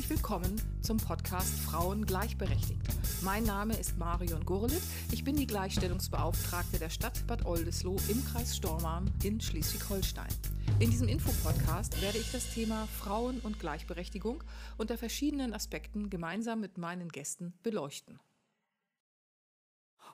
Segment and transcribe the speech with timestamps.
[0.00, 2.80] Herzlich willkommen zum Podcast Frauen gleichberechtigt.
[3.20, 4.80] Mein Name ist Marion Gurlitt.
[5.12, 10.30] Ich bin die Gleichstellungsbeauftragte der Stadt Bad Oldesloe im Kreis Stormarn in Schleswig-Holstein.
[10.78, 14.42] In diesem Infopodcast werde ich das Thema Frauen und Gleichberechtigung
[14.78, 18.18] unter verschiedenen Aspekten gemeinsam mit meinen Gästen beleuchten.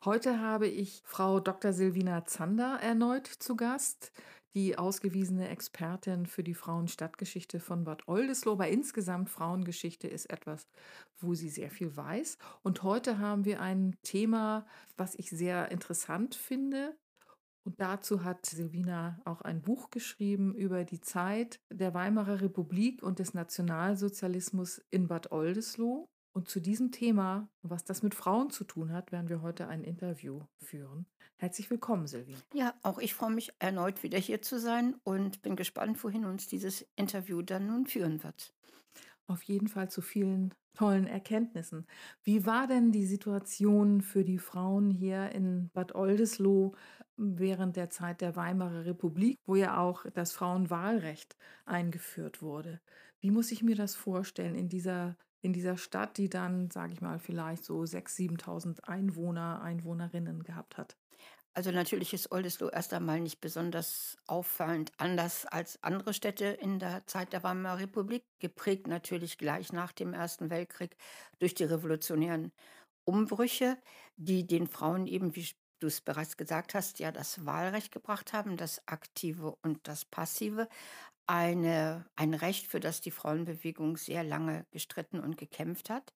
[0.05, 1.73] Heute habe ich Frau Dr.
[1.73, 4.11] Silvina Zander erneut zu Gast,
[4.57, 8.55] die ausgewiesene Expertin für die Frauenstadtgeschichte von Bad Oldesloe.
[8.55, 10.67] Aber insgesamt Frauengeschichte ist etwas,
[11.19, 12.39] wo sie sehr viel weiß.
[12.63, 14.67] Und heute haben wir ein Thema,
[14.97, 16.97] was ich sehr interessant finde.
[17.65, 23.19] Und dazu hat Silvina auch ein Buch geschrieben über die Zeit der Weimarer Republik und
[23.19, 26.09] des Nationalsozialismus in Bad Oldesloe.
[26.37, 29.83] Und zu diesem Thema, was das mit Frauen zu tun hat, werden wir heute ein
[29.83, 31.07] Interview führen.
[31.37, 32.37] Herzlich willkommen, Silvi.
[32.53, 36.47] Ja, auch ich freue mich erneut wieder hier zu sein und bin gespannt, wohin uns
[36.47, 38.53] dieses Interview dann nun führen wird.
[39.27, 41.87] Auf jeden Fall zu vielen tollen Erkenntnissen.
[42.23, 46.73] Wie war denn die Situation für die Frauen hier in Bad Oldesloe
[47.17, 52.83] während der Zeit der Weimarer Republik, wo ja auch das Frauenwahlrecht eingeführt wurde?
[53.21, 57.01] Wie muss ich mir das vorstellen in dieser in dieser Stadt, die dann, sage ich
[57.01, 60.97] mal, vielleicht so 6.000, 7.000 Einwohner, Einwohnerinnen gehabt hat?
[61.55, 67.07] Also natürlich ist Oldesloe erst einmal nicht besonders auffallend anders als andere Städte in der
[67.07, 70.97] Zeit der Weimarer Republik, geprägt natürlich gleich nach dem Ersten Weltkrieg
[71.39, 72.53] durch die revolutionären
[73.05, 73.79] Umbrüche,
[74.17, 75.49] die den Frauen eben, wie
[75.81, 80.69] du es bereits gesagt hast, ja das Wahlrecht gebracht haben, das aktive und das passive
[81.27, 86.13] eine, ein Recht, für das die Frauenbewegung sehr lange gestritten und gekämpft hat.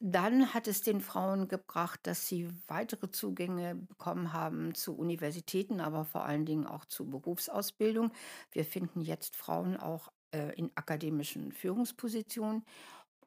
[0.00, 6.04] Dann hat es den Frauen gebracht, dass sie weitere Zugänge bekommen haben zu Universitäten, aber
[6.04, 8.12] vor allen Dingen auch zu Berufsausbildung.
[8.52, 12.64] Wir finden jetzt Frauen auch äh, in akademischen Führungspositionen.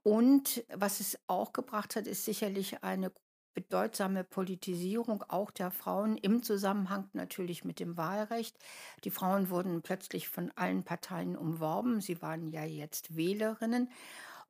[0.03, 3.11] Und was es auch gebracht hat, ist sicherlich eine
[3.53, 8.57] bedeutsame Politisierung auch der Frauen im Zusammenhang natürlich mit dem Wahlrecht.
[9.03, 12.01] Die Frauen wurden plötzlich von allen Parteien umworben.
[12.01, 13.89] Sie waren ja jetzt Wählerinnen.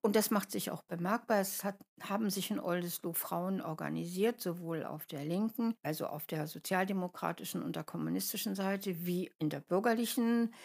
[0.03, 1.39] Und das macht sich auch bemerkbar.
[1.41, 6.47] Es hat, haben sich in Oldesloe Frauen organisiert, sowohl auf der linken, also auf der
[6.47, 10.55] sozialdemokratischen und der kommunistischen Seite, wie in der bürgerlichen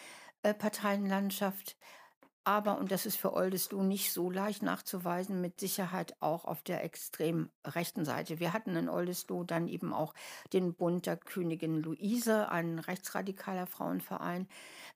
[0.41, 1.77] äh, Parteienlandschaft
[2.47, 6.81] aber, und das ist für Oldesloe nicht so leicht nachzuweisen, mit Sicherheit auch auf der
[6.81, 8.39] extrem rechten Seite.
[8.39, 10.13] Wir hatten in Oldesloe dann eben auch
[10.53, 14.47] den Bund der Königin Luise, ein rechtsradikaler Frauenverein.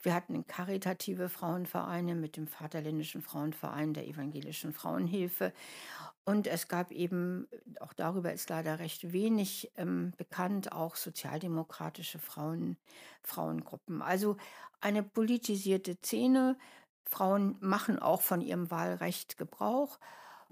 [0.02, 5.52] Wir hatten karitative Frauenvereine mit dem Vaterländischen Frauenverein der Evangelischen Frauenhilfe.
[6.24, 7.50] Und es gab eben,
[7.82, 12.78] auch darüber ist leider recht wenig ähm, bekannt, auch sozialdemokratische Frauen,
[13.24, 14.02] Frauengruppen.
[14.02, 14.38] Also
[14.80, 16.58] eine politisierte Szene,
[17.06, 20.00] Frauen machen auch von ihrem Wahlrecht Gebrauch.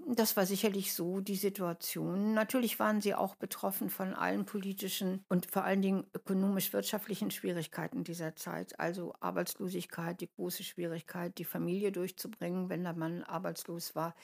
[0.06, 2.32] Das war sicherlich so die Situation.
[2.32, 8.34] Natürlich waren sie auch betroffen von allen politischen und vor allen Dingen ökonomisch-wirtschaftlichen Schwierigkeiten dieser
[8.34, 8.80] Zeit.
[8.80, 14.14] Also Arbeitslosigkeit, die große Schwierigkeit, die Familie durchzubringen, wenn der Mann arbeitslos war,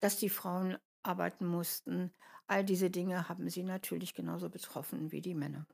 [0.00, 2.12] dass die Frauen arbeiten mussten.
[2.46, 5.66] All diese Dinge haben sie natürlich genauso betroffen wie die Männer.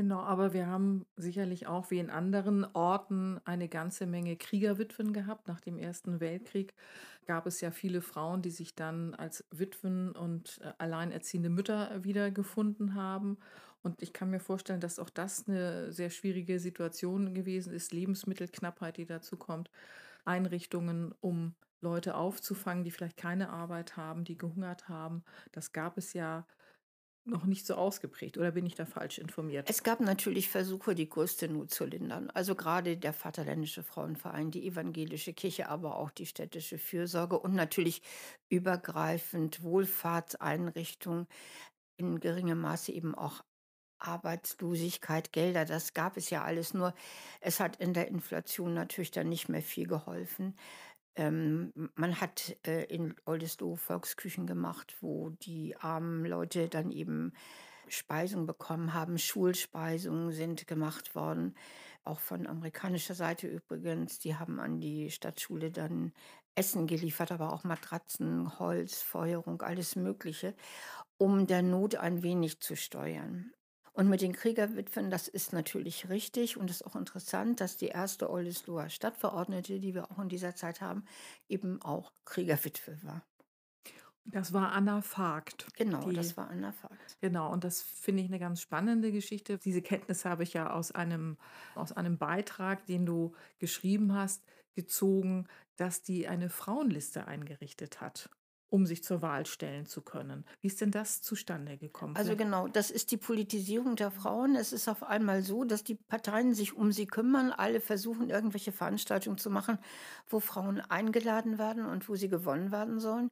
[0.00, 5.46] Genau, aber wir haben sicherlich auch wie in anderen Orten eine ganze Menge Kriegerwitwen gehabt.
[5.46, 6.72] Nach dem Ersten Weltkrieg
[7.26, 12.94] gab es ja viele Frauen, die sich dann als Witwen und äh, alleinerziehende Mütter wiedergefunden
[12.94, 13.36] haben.
[13.82, 17.92] Und ich kann mir vorstellen, dass auch das eine sehr schwierige Situation gewesen ist.
[17.92, 19.70] Lebensmittelknappheit, die dazu kommt,
[20.24, 25.24] Einrichtungen, um Leute aufzufangen, die vielleicht keine Arbeit haben, die gehungert haben.
[25.52, 26.46] Das gab es ja
[27.24, 29.68] noch nicht so ausgeprägt oder bin ich da falsch informiert?
[29.68, 32.30] Es gab natürlich Versuche, die größte Not zu lindern.
[32.30, 38.02] Also gerade der Vaterländische Frauenverein, die evangelische Kirche, aber auch die städtische Fürsorge und natürlich
[38.48, 41.26] übergreifend Wohlfahrtseinrichtungen,
[41.98, 43.42] in geringem Maße eben auch
[43.98, 46.94] Arbeitslosigkeit, Gelder, das gab es ja alles, nur
[47.40, 50.56] es hat in der Inflation natürlich dann nicht mehr viel geholfen.
[51.20, 57.34] Ähm, man hat äh, in Oldesloe Volksküchen gemacht, wo die armen Leute dann eben
[57.88, 59.18] Speisung bekommen haben.
[59.18, 61.54] Schulspeisungen sind gemacht worden,
[62.04, 64.18] auch von amerikanischer Seite übrigens.
[64.18, 66.14] Die haben an die Stadtschule dann
[66.54, 70.54] Essen geliefert, aber auch Matratzen, Holz, Feuerung, alles Mögliche,
[71.18, 73.52] um der Not ein wenig zu steuern.
[73.92, 78.30] Und mit den Kriegerwitwen, das ist natürlich richtig und ist auch interessant, dass die erste
[78.30, 81.04] Oldesloher Stadtverordnete, die wir auch in dieser Zeit haben,
[81.48, 83.24] eben auch Kriegerwitwe war.
[84.24, 87.18] Das war Anna Vogt, Genau, die das war Anna Vogt.
[87.20, 89.58] genau, und das finde ich eine ganz spannende Geschichte.
[89.58, 91.38] Diese Kenntnis habe ich ja aus einem
[91.74, 94.44] aus einem Beitrag, den du geschrieben hast,
[94.74, 95.46] gezogen,
[95.76, 98.30] dass die eine Frauenliste eingerichtet hat,
[98.70, 100.44] um sich zur Wahl stellen zu können.
[100.60, 102.16] Wie ist denn das zustande gekommen?
[102.16, 104.54] Also genau, das ist die Politisierung der Frauen.
[104.54, 107.50] Es ist auf einmal so, dass die Parteien sich um sie kümmern.
[107.50, 109.78] Alle versuchen, irgendwelche Veranstaltungen zu machen,
[110.28, 113.28] wo Frauen eingeladen werden und wo sie gewonnen werden sollen.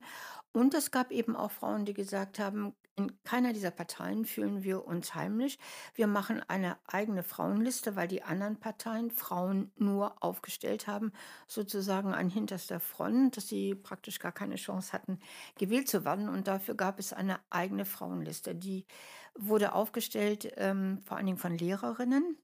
[0.53, 4.85] Und es gab eben auch Frauen, die gesagt haben, in keiner dieser Parteien fühlen wir
[4.85, 5.57] uns heimisch.
[5.95, 11.13] Wir machen eine eigene Frauenliste, weil die anderen Parteien Frauen nur aufgestellt haben,
[11.47, 15.21] sozusagen an hinterster Front, dass sie praktisch gar keine Chance hatten,
[15.59, 16.29] gewählt zu werden.
[16.29, 18.55] Und dafür gab es eine eigene Frauenliste.
[18.55, 18.85] Die
[19.37, 22.37] wurde aufgestellt, ähm, vor allen Dingen von Lehrerinnen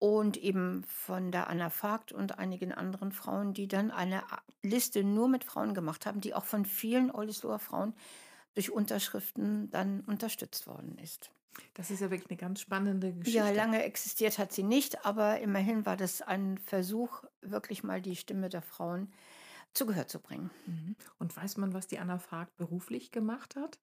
[0.00, 4.24] und eben von der Anna Vogt und einigen anderen Frauen, die dann eine
[4.62, 7.94] Liste nur mit Frauen gemacht haben, die auch von vielen Oldesloher Frauen
[8.54, 11.30] durch Unterschriften dann unterstützt worden ist.
[11.74, 13.54] das ist ja wirklich eine ganz spannende Ja, Geschichte.
[13.54, 18.48] lange existiert hat sie nicht, aber immerhin war das ein Versuch, wirklich mal die Stimme
[18.48, 19.12] der Frauen
[19.74, 20.50] zu Gehör zu bringen.
[20.66, 20.96] Mhm.
[21.18, 23.78] Und weiß man, was die Anna Vogt beruflich gemacht hat?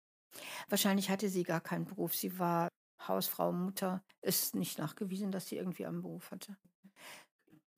[0.68, 2.14] Wahrscheinlich hatte sie gar keinen Beruf.
[2.14, 2.68] Sie war
[3.06, 4.02] Hausfrau, Mutter.
[4.22, 6.56] Ist nicht nachgewiesen, dass sie irgendwie einen Beruf hatte.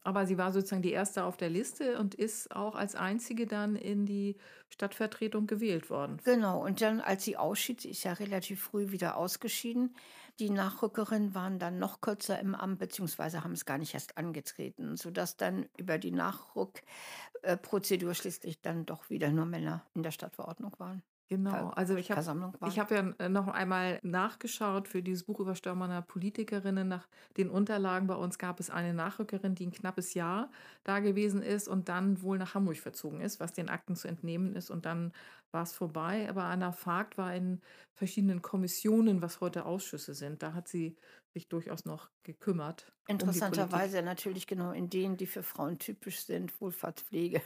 [0.04, 3.76] Aber sie war sozusagen die Erste auf der Liste und ist auch als Einzige dann
[3.76, 4.36] in die
[4.68, 6.18] Stadtvertretung gewählt worden.
[6.24, 9.94] Genau, und dann, als sie ausschied, sie ist ja relativ früh wieder ausgeschieden.
[10.40, 14.96] Die Nachrückerinnen waren dann noch kürzer im Amt, beziehungsweise haben es gar nicht erst angetreten,
[14.96, 21.02] sodass dann über die Nachrückprozedur schließlich dann doch wieder nur Männer in der Stadtverordnung waren.
[21.28, 22.20] Genau, also ich habe
[22.66, 26.88] ich habe ja äh, noch einmal nachgeschaut für dieses Buch über Störmanner Politikerinnen.
[26.88, 30.50] Nach den Unterlagen bei uns gab es eine Nachrückerin, die ein knappes Jahr
[30.84, 34.54] da gewesen ist und dann wohl nach Hamburg verzogen ist, was den Akten zu entnehmen
[34.54, 34.70] ist.
[34.70, 35.12] Und dann
[35.52, 36.28] war es vorbei.
[36.28, 37.60] Aber Anna Vogt war in
[37.94, 40.42] verschiedenen Kommissionen, was heute Ausschüsse sind.
[40.42, 40.96] Da hat sie
[41.32, 43.08] sich durchaus noch gekümmert um.
[43.08, 47.42] Interessanterweise natürlich genau in denen, die für Frauen typisch sind, Wohlfahrtspflege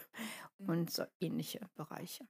[0.58, 2.26] und so ähnliche Bereiche.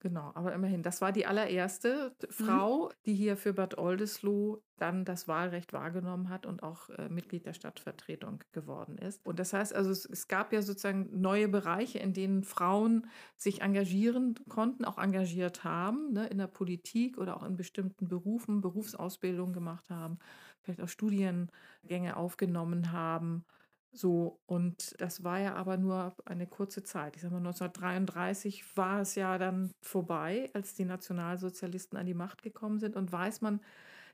[0.00, 2.68] Genau, aber immerhin, das war die allererste Mhm.
[2.68, 7.44] Frau, die hier für Bad Oldesloe dann das Wahlrecht wahrgenommen hat und auch äh, Mitglied
[7.46, 9.20] der Stadtvertretung geworden ist.
[9.26, 13.60] Und das heißt also, es, es gab ja sozusagen neue Bereiche, in denen Frauen sich
[13.60, 19.52] engagieren konnten, auch engagiert haben, ne, in der Politik oder auch in bestimmten Berufen, Berufsausbildung
[19.52, 20.18] gemacht haben,
[20.62, 23.44] vielleicht auch Studiengänge aufgenommen haben.
[23.92, 27.16] So, und das war ja aber nur eine kurze Zeit.
[27.16, 32.42] Ich sag mal, 1933 war es ja dann vorbei, als die Nationalsozialisten an die Macht
[32.42, 32.96] gekommen sind.
[32.96, 33.60] Und weiß man,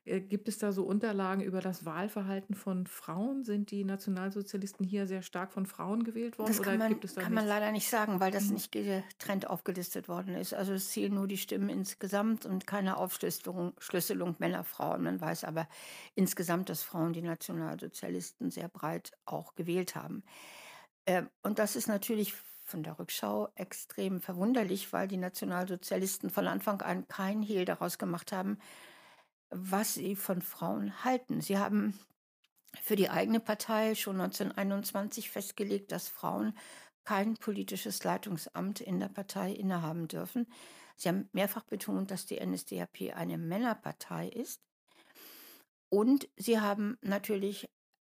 [0.04, 3.42] gibt es da so Unterlagen über das Wahlverhalten von Frauen?
[3.44, 7.04] Sind die Nationalsozialisten hier sehr stark von Frauen gewählt worden Das kann oder man, gibt
[7.06, 8.54] es da kann man leider nicht sagen, weil das Mhm.
[8.54, 10.52] nicht getrennt aufgelistet worden ist.
[10.52, 15.04] Also es zählen nur die Stimmen insgesamt und keine Aufschlüsselung Schlüsselung Männer, Frauen.
[15.04, 15.66] Man weiß aber
[16.14, 20.22] insgesamt, dass Frauen die Nationalsozialisten sehr breit auch gewählt haben.
[21.06, 26.80] Ähm, und das ist natürlich von der Rückschau extrem verwunderlich, weil die Nationalsozialisten von Anfang
[26.82, 28.58] an kein Hehl daraus gemacht haben,
[29.54, 31.40] was sie von Frauen halten.
[31.40, 31.98] Sie haben
[32.80, 36.58] für die eigene Partei schon 1921 festgelegt, dass Frauen
[37.04, 40.46] kein politisches Leitungsamt in der Partei innehaben dürfen.
[40.96, 44.60] Sie haben mehrfach betont, dass die NSDAP eine Männerpartei ist.
[45.88, 47.68] Und sie haben natürlich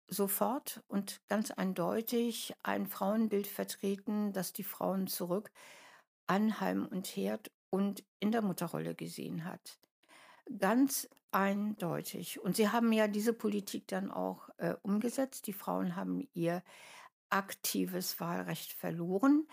[0.08, 5.52] sofort und ganz eindeutig ein Frauenbild vertreten, das die Frauen zurück
[6.28, 9.80] an Heim und Herd und in der Mutterrolle gesehen hat.
[10.60, 12.40] Ganz eindeutig.
[12.40, 15.48] Und sie haben ja diese Politik dann auch äh, umgesetzt.
[15.48, 16.64] Die Frauen haben ihr
[17.30, 19.46] aktives Wahlrecht verloren.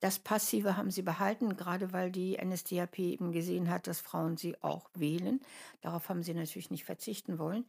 [0.00, 4.60] Das Passive haben sie behalten, gerade weil die NSDAP eben gesehen hat, dass Frauen sie
[4.60, 5.40] auch wählen.
[5.82, 7.64] Darauf haben sie natürlich nicht verzichten wollen.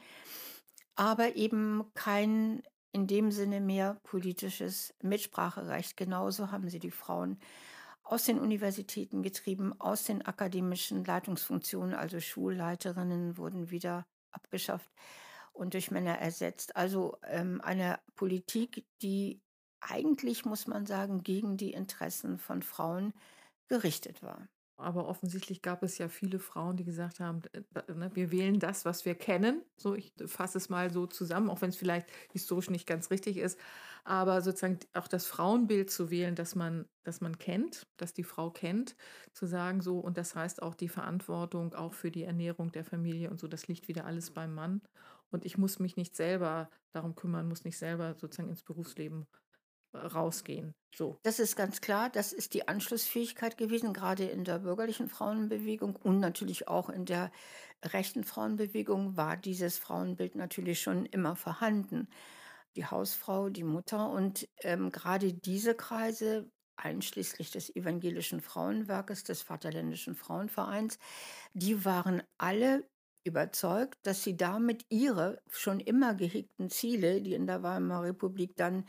[0.96, 2.64] Aber eben kein
[2.94, 5.96] in dem Sinne mehr politisches Mitspracherecht.
[5.96, 7.40] Genauso haben sie die Frauen
[8.12, 14.92] aus den Universitäten getrieben, aus den akademischen Leitungsfunktionen, also Schulleiterinnen wurden wieder abgeschafft
[15.54, 16.76] und durch Männer ersetzt.
[16.76, 19.42] Also ähm, eine Politik, die
[19.80, 23.14] eigentlich, muss man sagen, gegen die Interessen von Frauen
[23.70, 24.46] gerichtet war.
[24.82, 28.86] Aber offensichtlich gab es ja viele Frauen, die gesagt haben, äh, ne, wir wählen das,
[28.86, 29.64] was wir kennen.
[29.78, 33.38] So, ich fasse es mal so zusammen, auch wenn es vielleicht historisch nicht ganz richtig
[33.38, 33.60] ist.
[34.04, 38.50] Aber sozusagen auch das Frauenbild zu wählen, das man, das man kennt, das die Frau
[38.50, 38.96] kennt,
[39.34, 43.30] zu sagen so, und das heißt auch die Verantwortung auch für die Ernährung der Familie
[43.30, 44.82] und so, das liegt wieder alles beim Mann.
[45.30, 49.28] Und ich muss mich nicht selber darum kümmern, muss nicht selber sozusagen ins Berufsleben
[49.94, 50.74] rausgehen.
[50.96, 51.20] So.
[51.24, 52.10] Das ist ganz klar.
[52.10, 57.32] Das ist die Anschlussfähigkeit gewesen, gerade in der bürgerlichen Frauenbewegung und natürlich auch in der
[57.84, 62.08] rechten Frauenbewegung war dieses Frauenbild natürlich schon immer vorhanden.
[62.76, 70.16] Die Hausfrau, die Mutter und ähm, gerade diese Kreise, einschließlich des evangelischen Frauenwerkes, des Vaterländischen
[70.16, 70.98] Frauenvereins,
[71.54, 72.90] die waren alle
[73.24, 78.86] überzeugt, dass sie damit ihre schon immer gehegten Ziele, die in der Weimarer Republik dann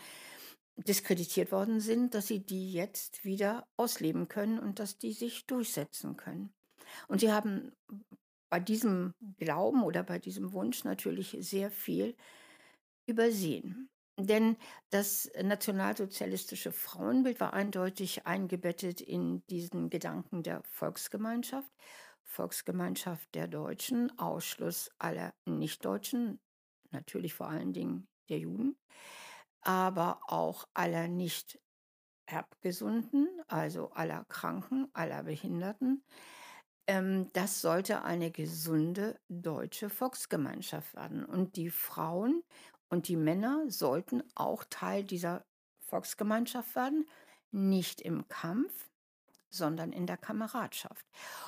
[0.76, 6.16] diskreditiert worden sind, dass sie die jetzt wieder ausleben können und dass die sich durchsetzen
[6.16, 6.52] können.
[7.08, 7.72] Und sie haben
[8.50, 12.16] bei diesem Glauben oder bei diesem Wunsch natürlich sehr viel
[13.06, 13.88] übersehen.
[14.18, 14.56] Denn
[14.90, 21.72] das nationalsozialistische Frauenbild war eindeutig eingebettet in diesen Gedanken der Volksgemeinschaft.
[22.24, 26.40] Volksgemeinschaft der Deutschen, Ausschluss aller Nichtdeutschen,
[26.90, 28.76] natürlich vor allen Dingen der Juden
[29.62, 31.58] aber auch aller nicht
[32.26, 36.04] Erbgesunden, also aller Kranken, aller Behinderten.
[36.86, 41.24] Ähm, das sollte eine gesunde deutsche Volksgemeinschaft werden.
[41.24, 42.42] Und die Frauen
[42.88, 45.44] und die Männer sollten auch Teil dieser
[45.80, 47.08] Volksgemeinschaft werden,
[47.50, 48.90] nicht im Kampf,
[49.50, 51.06] sondern in der Kameradschaft.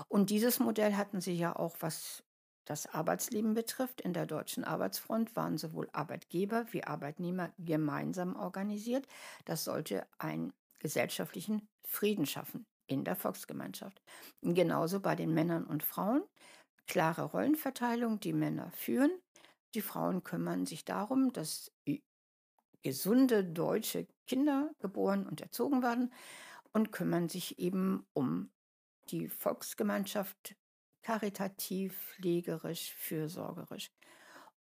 [0.09, 2.23] Und dieses Modell hatten sie ja auch, was
[2.64, 9.06] das Arbeitsleben betrifft, in der Deutschen Arbeitsfront waren sowohl Arbeitgeber wie Arbeitnehmer gemeinsam organisiert.
[9.44, 14.02] Das sollte einen gesellschaftlichen Frieden schaffen in der Volksgemeinschaft.
[14.42, 16.23] Genauso bei den Männern und Frauen.
[16.87, 19.11] Klare Rollenverteilung, die Männer führen.
[19.75, 21.73] Die Frauen kümmern sich darum, dass
[22.83, 26.12] gesunde deutsche Kinder geboren und erzogen werden
[26.73, 28.50] und kümmern sich eben um
[29.11, 30.54] die Volksgemeinschaft
[31.04, 33.90] karitativ, pflegerisch, fürsorgerisch.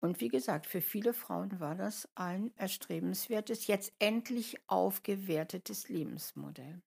[0.01, 6.81] Und wie gesagt, für viele Frauen war das ein erstrebenswertes, jetzt endlich aufgewertetes Lebensmodell.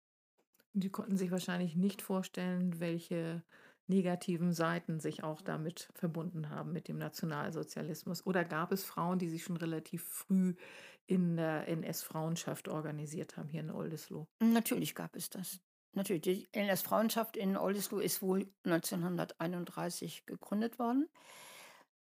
[0.72, 3.44] Die konnten sich wahrscheinlich nicht vorstellen, welche
[3.86, 8.26] negativen Seiten sich auch damit verbunden haben mit dem Nationalsozialismus.
[8.26, 10.56] Oder gab es Frauen, die sich schon relativ früh
[11.06, 14.26] in der NS-Frauenschaft organisiert haben hier in Oldesloe?
[14.42, 15.60] Natürlich gab es das.
[15.94, 21.08] Natürlich, die NS-Frauenschaft in Oldesloe ist wohl 1931 gegründet worden.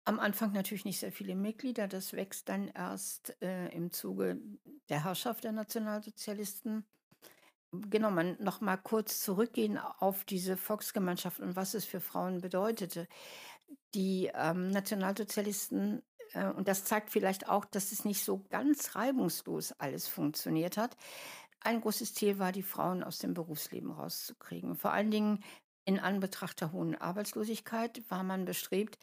[0.06, 1.88] Am Anfang natürlich nicht sehr viele Mitglieder.
[1.88, 4.40] Das wächst dann erst äh, im Zuge
[4.90, 6.86] der Herrschaft der Nationalsozialisten.
[7.72, 13.08] Genau, man noch mal kurz zurückgehen auf diese Volksgemeinschaft und was es für Frauen bedeutete.
[13.94, 16.02] Die ähm, Nationalsozialisten
[16.34, 20.96] äh, und das zeigt vielleicht auch, dass es nicht so ganz reibungslos alles funktioniert hat.
[21.62, 24.76] Ein großes Ziel war, die Frauen aus dem Berufsleben rauszukriegen.
[24.76, 25.44] Vor allen Dingen
[25.86, 28.98] in Anbetracht der hohen Arbeitslosigkeit war man bestrebt,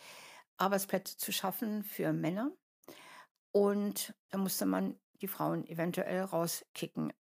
[0.57, 2.53] Arbeitsplätze zu schaffen für Männer.
[3.53, 7.13] Und da musste man die Frauen eventuell rauskicken.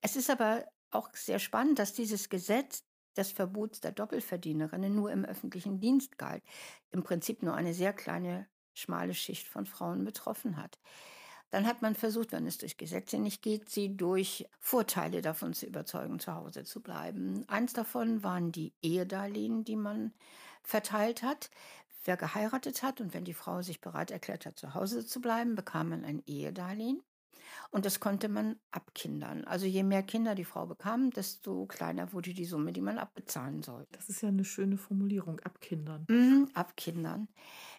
[0.00, 2.84] Es ist aber auch sehr spannend, dass dieses Gesetz
[3.16, 6.42] des Verbots der Doppelverdienerinnen nur im öffentlichen Dienst galt.
[6.90, 10.78] Im Prinzip nur eine sehr kleine, schmale Schicht von Frauen betroffen hat.
[11.54, 15.66] Dann hat man versucht, wenn es durch Gesetze nicht geht, sie durch Vorteile davon zu
[15.66, 17.44] überzeugen, zu Hause zu bleiben.
[17.46, 20.12] Eins davon waren die Ehedarlehen, die man
[20.64, 21.50] verteilt hat.
[22.02, 25.54] Wer geheiratet hat und wenn die Frau sich bereit erklärt hat, zu Hause zu bleiben,
[25.54, 27.00] bekam man ein Ehedarlehen.
[27.70, 29.44] Und das konnte man abkindern.
[29.44, 33.62] Also je mehr Kinder die Frau bekam, desto kleiner wurde die Summe, die man abbezahlen
[33.62, 33.90] sollte.
[33.92, 36.06] Das ist ja eine schöne Formulierung, abkindern.
[36.08, 37.28] Mhm, abkindern.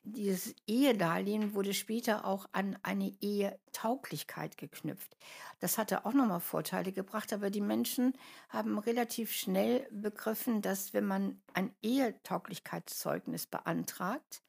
[0.04, 5.18] Dieses Ehedarlehen wurde später auch an eine Ehetauglichkeit geknüpft.
[5.60, 8.14] Das hatte auch nochmal Vorteile gebracht, aber die Menschen
[8.50, 14.44] haben relativ schnell begriffen, dass wenn man ein Ehetauglichkeitszeugnis beantragt,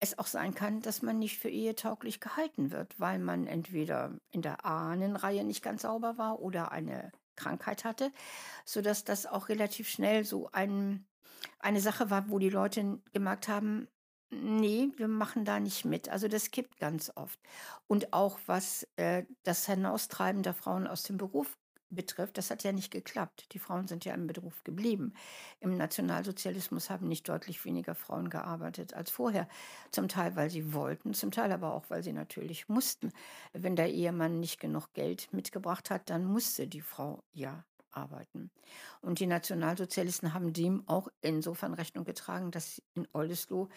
[0.00, 4.42] es auch sein kann, dass man nicht für ehetauglich gehalten wird, weil man entweder in
[4.42, 8.12] der Ahnenreihe nicht ganz sauber war oder eine Krankheit hatte,
[8.64, 11.06] sodass das auch relativ schnell so ein,
[11.58, 13.88] eine Sache war, wo die Leute gemerkt haben,
[14.30, 16.08] nee, wir machen da nicht mit.
[16.08, 17.38] Also das kippt ganz oft.
[17.86, 21.56] Und auch was äh, das Hinaustreiben der Frauen aus dem Beruf
[21.90, 23.52] betrifft, das hat ja nicht geklappt.
[23.52, 25.14] Die Frauen sind ja im Beruf geblieben.
[25.60, 29.48] Im Nationalsozialismus haben nicht deutlich weniger Frauen gearbeitet als vorher.
[29.90, 33.12] Zum Teil, weil sie wollten, zum Teil aber auch, weil sie natürlich mussten.
[33.52, 38.50] Wenn der Ehemann nicht genug Geld mitgebracht hat, dann musste die Frau ja arbeiten.
[39.00, 43.68] Und die Nationalsozialisten haben dem auch insofern Rechnung getragen, dass in Oldesloe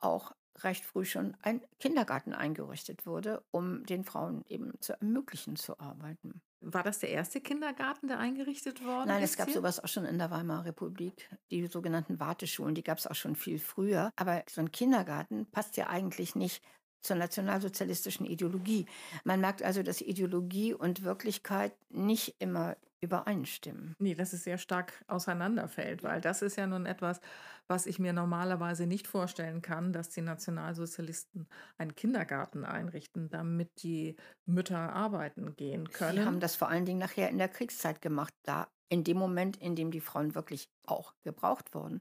[0.00, 0.32] auch
[0.64, 6.40] recht früh schon ein Kindergarten eingerichtet wurde, um den Frauen eben zu ermöglichen zu arbeiten.
[6.60, 9.30] War das der erste Kindergarten, der eingerichtet worden Nein, ist?
[9.30, 9.56] es gab hier?
[9.56, 11.28] sowas auch schon in der Weimarer Republik.
[11.50, 14.10] Die sogenannten Warteschulen, die gab es auch schon viel früher.
[14.16, 16.62] Aber so ein Kindergarten passt ja eigentlich nicht
[17.02, 18.86] zur nationalsozialistischen Ideologie.
[19.24, 23.94] Man merkt also, dass Ideologie und Wirklichkeit nicht immer übereinstimmen.
[23.98, 27.20] Nee, dass es sehr stark auseinanderfällt, weil das ist ja nun etwas,
[27.68, 31.48] was ich mir normalerweise nicht vorstellen kann, dass die Nationalsozialisten
[31.78, 36.18] einen Kindergarten einrichten, damit die Mütter arbeiten gehen können.
[36.18, 39.56] Sie haben das vor allen Dingen nachher in der Kriegszeit gemacht, da in dem Moment,
[39.56, 42.00] in dem die Frauen wirklich auch gebraucht wurden.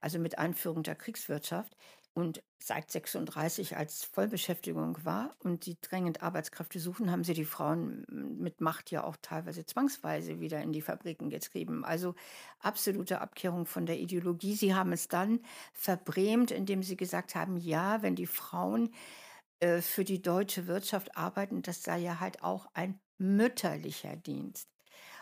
[0.00, 1.76] Also mit Einführung der Kriegswirtschaft
[2.12, 8.04] und seit 36 als Vollbeschäftigung war und die drängend Arbeitskräfte suchen, haben sie die Frauen
[8.10, 11.84] mit Macht ja auch teilweise zwangsweise wieder in die Fabriken getrieben.
[11.84, 12.14] Also
[12.58, 14.54] absolute Abkehrung von der Ideologie.
[14.54, 15.40] Sie haben es dann
[15.72, 18.92] verbrämt, indem sie gesagt haben, ja, wenn die Frauen
[19.60, 24.68] äh, für die deutsche Wirtschaft arbeiten, das sei ja halt auch ein mütterlicher Dienst.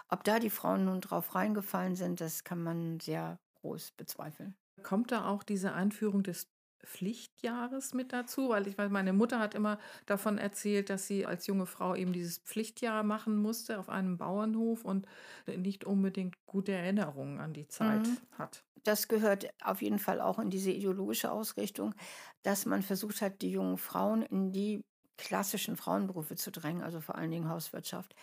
[0.08, 4.56] Ob da die Frauen nun drauf reingefallen sind, das kann man sehr groß bezweifeln.
[4.82, 6.48] Kommt da auch diese Einführung des
[6.84, 8.48] Pflichtjahres mit dazu?
[8.48, 12.12] Weil ich weiß, meine Mutter hat immer davon erzählt, dass sie als junge Frau eben
[12.12, 15.06] dieses Pflichtjahr machen musste auf einem Bauernhof und
[15.46, 18.18] nicht unbedingt gute Erinnerungen an die Zeit mhm.
[18.38, 18.64] hat.
[18.84, 21.94] Das gehört auf jeden Fall auch in diese ideologische Ausrichtung,
[22.42, 24.82] dass man versucht hat, die jungen Frauen in die
[25.18, 28.14] klassischen Frauenberufe zu drängen, also vor allen Dingen Hauswirtschaft.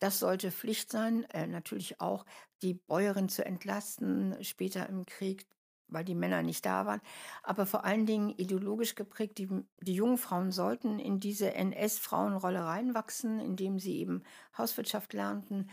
[0.00, 2.26] Das sollte Pflicht sein, äh, natürlich auch
[2.60, 5.46] die Bäuerin zu entlasten, später im Krieg
[5.92, 7.00] weil die Männer nicht da waren,
[7.42, 9.38] aber vor allen Dingen ideologisch geprägt.
[9.38, 9.48] Die,
[9.80, 14.22] die jungen Frauen sollten in diese NS-Frauenrolle reinwachsen, indem sie eben
[14.56, 15.70] Hauswirtschaft lernten,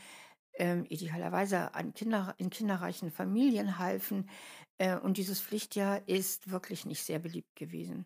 [0.54, 4.30] äh, idealerweise an Kinder, in kinderreichen Familien halfen.
[4.78, 8.06] Äh, und dieses Pflichtjahr ist wirklich nicht sehr beliebt gewesen.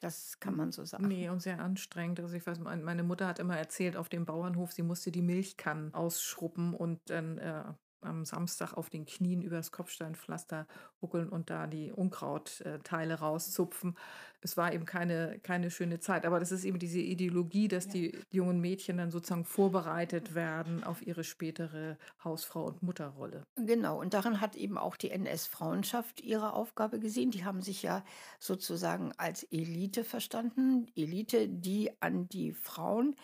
[0.00, 1.08] Das kann man so sagen.
[1.08, 2.20] Nee, und sehr anstrengend.
[2.20, 5.94] Also ich weiß, meine Mutter hat immer erzählt, auf dem Bauernhof, sie musste die Milchkannen
[5.94, 7.64] ausschruppen und dann äh,
[8.04, 10.66] am Samstag auf den Knien übers Kopfsteinpflaster
[11.02, 13.96] ruckeln und da die Unkrautteile rauszupfen.
[14.40, 16.26] Es war eben keine, keine schöne Zeit.
[16.26, 17.92] Aber das ist eben diese Ideologie, dass ja.
[17.92, 23.44] die jungen Mädchen dann sozusagen vorbereitet werden auf ihre spätere Hausfrau- und Mutterrolle.
[23.56, 27.30] Genau, und darin hat eben auch die NS-Frauenschaft ihre Aufgabe gesehen.
[27.30, 28.04] Die haben sich ja
[28.38, 30.86] sozusagen als Elite verstanden.
[30.94, 33.16] Elite, die an die Frauen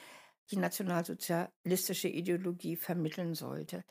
[0.50, 3.84] die nationalsozialistische Ideologie vermitteln sollte.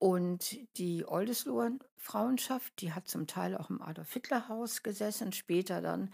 [0.00, 6.10] Und die Oldesloher Frauenschaft, die hat zum Teil auch im Adolf-Hitler-Haus gesessen, später dann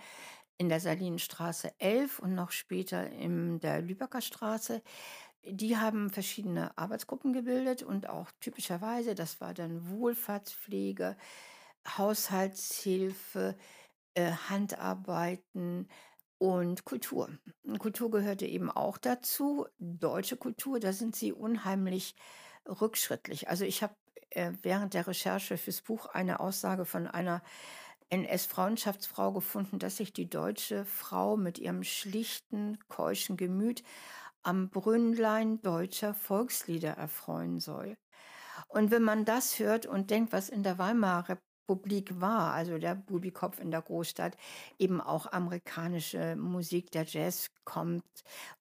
[0.58, 4.82] in der Salinenstraße 11 und noch später in der Lübecker Straße.
[5.44, 11.16] Die haben verschiedene Arbeitsgruppen gebildet und auch typischerweise, das war dann Wohlfahrtspflege,
[11.86, 13.56] Haushaltshilfe,
[14.14, 15.88] äh, Handarbeiten
[16.38, 17.30] und Kultur.
[17.78, 19.66] Kultur gehörte eben auch dazu.
[19.78, 22.16] Deutsche Kultur, da sind sie unheimlich
[22.68, 23.48] rückschrittlich.
[23.48, 23.94] Also ich habe
[24.30, 27.42] äh, während der Recherche fürs Buch eine Aussage von einer
[28.10, 33.82] NS-Frauenschaftsfrau gefunden, dass sich die deutsche Frau mit ihrem schlichten, keuschen Gemüt
[34.42, 37.96] am Brünnlein deutscher Volkslieder erfreuen soll.
[38.68, 42.94] Und wenn man das hört und denkt, was in der Weimarer Republik war, also der
[42.94, 44.36] Bubikopf in der Großstadt,
[44.78, 48.04] eben auch amerikanische Musik, der Jazz kommt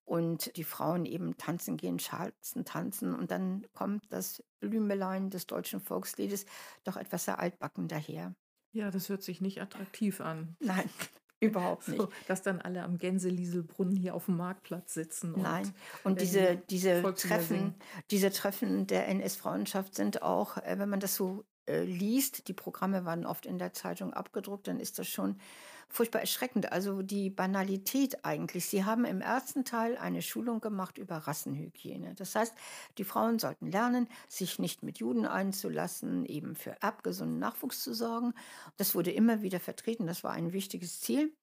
[0.06, 5.82] und die Frauen eben tanzen gehen, schalzen, tanzen und dann kommt das Blümelein des deutschen
[5.82, 6.46] Volksliedes
[6.84, 8.34] doch etwas sehr altbacken daher.
[8.72, 10.56] Ja, das hört sich nicht attraktiv an.
[10.60, 10.90] Nein,
[11.40, 12.02] überhaupt nicht.
[12.02, 15.34] So, dass dann alle am Gänselieselbrunnen hier auf dem Marktplatz sitzen.
[15.38, 15.72] Nein,
[16.04, 17.76] und diese, diese Treffen,
[18.12, 23.06] diese Treffen der NS-Frauenschaft sind auch, äh, wenn man das so äh, liest, die Programme
[23.06, 25.38] waren oft in der Zeitung abgedruckt, dann ist das schon
[25.90, 26.72] furchtbar erschreckend.
[26.72, 28.66] Also die Banalität eigentlich.
[28.66, 32.16] Sie haben im ersten Teil eine Schulung gemacht über Rassenhygiene.
[32.16, 32.54] Das heißt,
[32.98, 38.34] die Frauen sollten lernen, sich nicht mit Juden einzulassen, eben für erbgesunden Nachwuchs zu sorgen.
[38.78, 40.08] Das wurde immer wieder vertreten.
[40.08, 41.34] Das war ein wichtiges Ziel.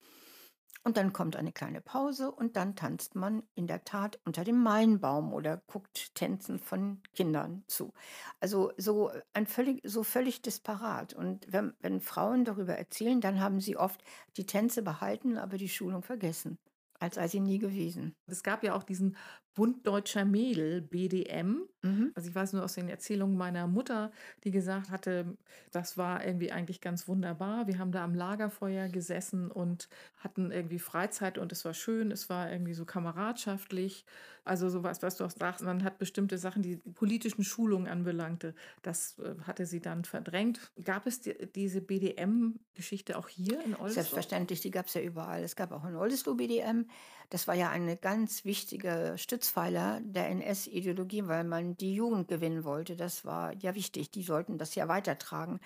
[0.85, 4.61] Und dann kommt eine kleine Pause und dann tanzt man in der Tat unter dem
[4.61, 7.93] Mainbaum oder guckt Tänzen von Kindern zu.
[8.41, 11.15] Also so ein völlig, so völlig disparat.
[11.15, 14.03] Und wenn, wenn Frauen darüber erzählen, dann haben sie oft
[14.37, 16.59] die Tänze behalten, aber die Schulung vergessen
[17.03, 18.15] als sei sie nie gewesen.
[18.27, 19.17] Es gab ja auch diesen
[19.55, 21.69] Bund Deutscher Mädel, BDM.
[21.83, 22.13] Mhm.
[22.15, 24.11] Also ich weiß nur aus den Erzählungen meiner Mutter,
[24.45, 25.37] die gesagt hatte,
[25.71, 27.67] das war irgendwie eigentlich ganz wunderbar.
[27.67, 29.89] Wir haben da am Lagerfeuer gesessen und
[30.19, 34.07] hatten irgendwie Freizeit und es war schön, es war irgendwie so kameradschaftlich.
[34.45, 39.17] Also sowas, was du auch sagst, man hat bestimmte Sachen, die politischen Schulungen anbelangte, das
[39.21, 40.73] äh, hatte sie dann verdrängt.
[40.83, 43.91] Gab es die, diese BDM-Geschichte auch hier in Oldesloe?
[43.91, 45.45] Selbstverständlich, die gab es ja überall.
[45.45, 46.87] Es gab auch in Oldesloe BDM.
[47.31, 52.63] Das war ja eine ganz wichtige Stütze Stützpfeiler der NS-Ideologie, weil man die Jugend gewinnen
[52.63, 52.95] wollte.
[52.95, 54.13] Das war ja wichtig.
[54.13, 55.59] Die sollten das ja weitertragen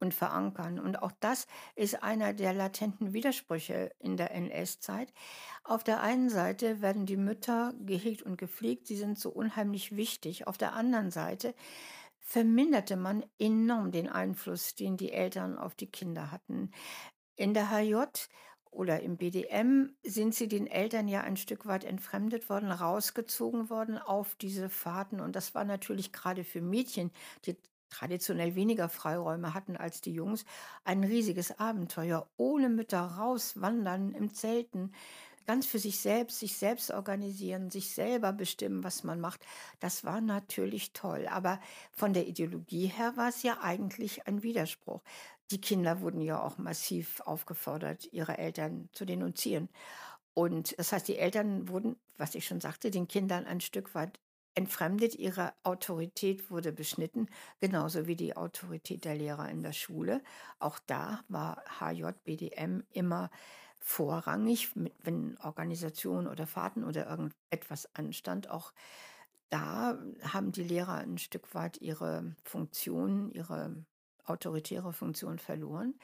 [0.00, 0.80] und verankern.
[0.80, 5.12] Und auch das ist einer der latenten Widersprüche in der NS-Zeit.
[5.62, 10.48] Auf der einen Seite werden die Mütter gehegt und gepflegt, sie sind so unheimlich wichtig.
[10.48, 11.54] Auf der anderen Seite
[12.18, 16.72] verminderte man enorm den Einfluss, den die Eltern auf die Kinder hatten.
[17.36, 17.94] In der HJ
[18.70, 23.98] oder im BDM sind sie den Eltern ja ein Stück weit entfremdet worden, rausgezogen worden
[23.98, 25.20] auf diese Fahrten.
[25.20, 27.10] Und das war natürlich gerade für Mädchen,
[27.46, 27.56] die
[27.90, 30.44] traditionell weniger Freiräume hatten als die Jungs,
[30.84, 32.30] ein riesiges Abenteuer.
[32.36, 34.92] Ohne Mütter rauswandern im Zelten,
[35.46, 39.44] ganz für sich selbst, sich selbst organisieren, sich selber bestimmen, was man macht.
[39.80, 41.26] Das war natürlich toll.
[41.28, 41.60] Aber
[41.92, 45.02] von der Ideologie her war es ja eigentlich ein Widerspruch.
[45.50, 49.68] Die Kinder wurden ja auch massiv aufgefordert, ihre Eltern zu denunzieren.
[50.34, 54.20] Und das heißt, die Eltern wurden, was ich schon sagte, den Kindern ein Stück weit
[54.54, 57.28] entfremdet, ihre Autorität wurde beschnitten,
[57.60, 60.22] genauso wie die Autorität der Lehrer in der Schule.
[60.58, 63.30] Auch da war HJBDM immer
[63.78, 64.70] vorrangig,
[65.02, 68.50] wenn Organisation oder Fahrten oder irgendetwas anstand.
[68.50, 68.72] Auch
[69.50, 73.84] da haben die Lehrer ein Stück weit ihre Funktion, ihre
[74.30, 75.94] autoritäre Funktion verloren.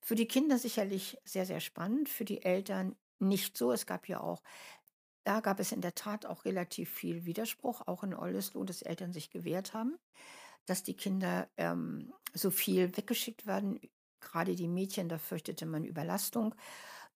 [0.00, 3.70] Für die Kinder sicherlich sehr, sehr spannend, für die Eltern nicht so.
[3.72, 4.42] Es gab ja auch
[5.24, 9.12] da gab es in der Tat auch relativ viel Widerspruch, auch in Oldesloe, dass Eltern
[9.12, 9.98] sich gewehrt haben,
[10.66, 13.80] dass die Kinder ähm, so viel weggeschickt werden.
[14.20, 16.54] Gerade die Mädchen, da fürchtete man Überlastung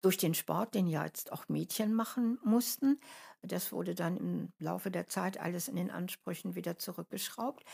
[0.02, 3.00] durch den Sport, den ja jetzt auch Mädchen machen mussten.
[3.42, 7.64] Das wurde dann im Laufe der Zeit alles in den Ansprüchen wieder zurückgeschraubt.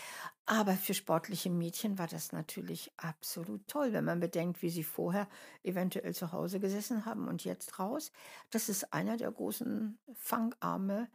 [0.46, 5.28] Aber für sportliche Mädchen war das natürlich absolut toll, wenn man bedenkt, wie sie vorher
[5.62, 8.12] eventuell zu Hause gesessen haben und jetzt raus.
[8.50, 11.08] Das ist einer der großen Fangarme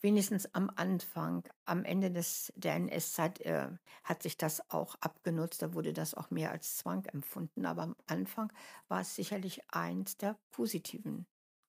[0.00, 3.70] wenigstens am Anfang, am Ende des, der NS-Zeit äh,
[4.04, 7.96] hat sich das auch abgenutzt, da wurde das auch mehr als Zwang empfunden, aber am
[8.06, 8.52] Anfang
[8.88, 11.26] war es sicherlich eins der positiven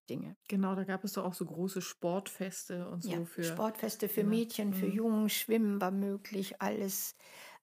[0.09, 0.37] Dinge.
[0.49, 4.23] Genau, da gab es doch auch so große Sportfeste und so Ja, für, Sportfeste für
[4.23, 4.23] genau.
[4.23, 4.87] Mädchen, für Mhm.
[4.87, 7.15] Jungen, Schwimmen war möglich, alles,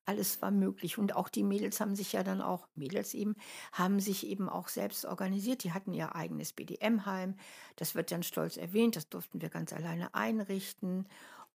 [0.07, 0.99] alles war möglich.
[0.99, 3.37] Und auch die Mädels haben sich ja dann auch, Mädels eben,
[3.73, 5.65] haben sich eben auch selbst organisiert.
[5.65, 7.37] Die hatten ihr eigenes BDM-Heim.
[7.77, 8.97] Das wird dann stolz erwähnt.
[8.97, 11.09] Das durften wir ganz alleine einrichten.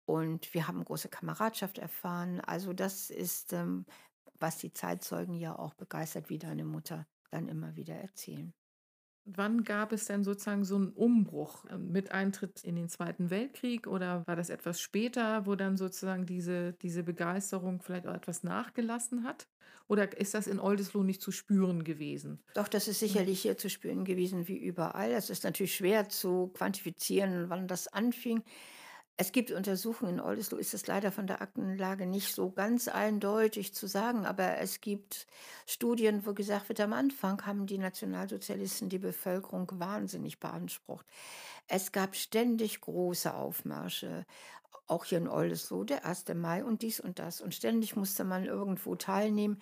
[0.05, 2.39] Und wir haben große Kameradschaft erfahren.
[2.41, 3.85] Also das ist, ähm,
[4.39, 8.53] was die Zeitzeugen ja auch begeistert, wie deine Mutter dann immer wieder erzählen.
[9.25, 13.87] Wann gab es denn sozusagen so einen Umbruch ähm, mit Eintritt in den Zweiten Weltkrieg
[13.87, 19.23] oder war das etwas später, wo dann sozusagen diese, diese Begeisterung vielleicht auch etwas nachgelassen
[19.23, 19.47] hat?
[19.87, 22.43] Oder ist das in Oldesloe nicht zu spüren gewesen?
[22.53, 25.11] Doch, das ist sicherlich hier zu spüren gewesen wie überall.
[25.11, 28.43] Es ist natürlich schwer zu quantifizieren, wann das anfing.
[29.17, 33.73] Es gibt Untersuchungen, in Oldesloe ist es leider von der Aktenlage nicht so ganz eindeutig
[33.73, 35.27] zu sagen, aber es gibt
[35.65, 41.05] Studien, wo gesagt wird, am Anfang haben die Nationalsozialisten die Bevölkerung wahnsinnig beansprucht.
[41.67, 44.25] Es gab ständig große Aufmärsche,
[44.87, 46.25] auch hier in Oldesloe, der 1.
[46.35, 47.39] Mai und dies und das.
[47.39, 49.59] Und ständig musste man irgendwo teilnehmen.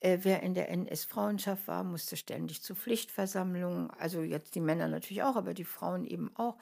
[0.00, 3.90] Äh, wer in der NS-Frauenschaft war, musste ständig zu Pflichtversammlungen.
[3.98, 6.56] Also jetzt die Männer natürlich auch, aber die Frauen eben auch.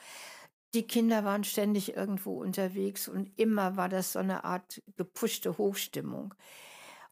[0.74, 6.34] Die Kinder waren ständig irgendwo unterwegs und immer war das so eine Art gepushte Hochstimmung.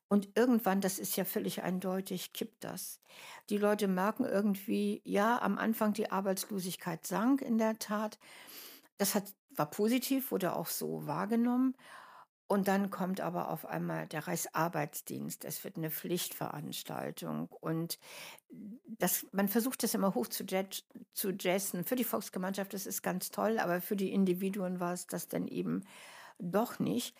[0.08, 3.00] Und irgendwann, das ist ja völlig eindeutig, kippt das.
[3.50, 8.18] Die Leute merken irgendwie, ja, am Anfang die Arbeitslosigkeit sank in der Tat.
[8.96, 11.74] Das hat, war positiv, wurde auch so wahrgenommen.
[12.48, 15.44] Und dann kommt aber auf einmal der Reichsarbeitsdienst.
[15.44, 17.48] Es wird eine Pflichtveranstaltung.
[17.60, 17.98] Und
[18.86, 20.82] das, man versucht das immer hoch zu, jet,
[21.12, 21.84] zu jessen.
[21.84, 25.46] Für die Volksgemeinschaft das ist ganz toll, aber für die Individuen war es das dann
[25.46, 25.84] eben
[26.38, 27.14] doch nicht.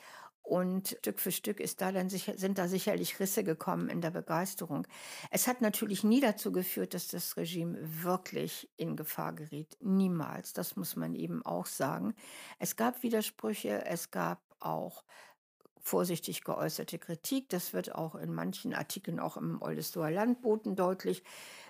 [0.48, 4.10] Und Stück für Stück ist da dann sicher, sind da sicherlich Risse gekommen in der
[4.10, 4.86] Begeisterung.
[5.30, 9.76] Es hat natürlich nie dazu geführt, dass das Regime wirklich in Gefahr geriet.
[9.82, 10.54] Niemals.
[10.54, 12.14] Das muss man eben auch sagen.
[12.58, 15.04] Es gab Widersprüche, es gab auch
[15.88, 17.48] vorsichtig geäußerte Kritik.
[17.48, 21.22] Das wird auch in manchen Artikeln, auch im Oldesloer Landboten deutlich,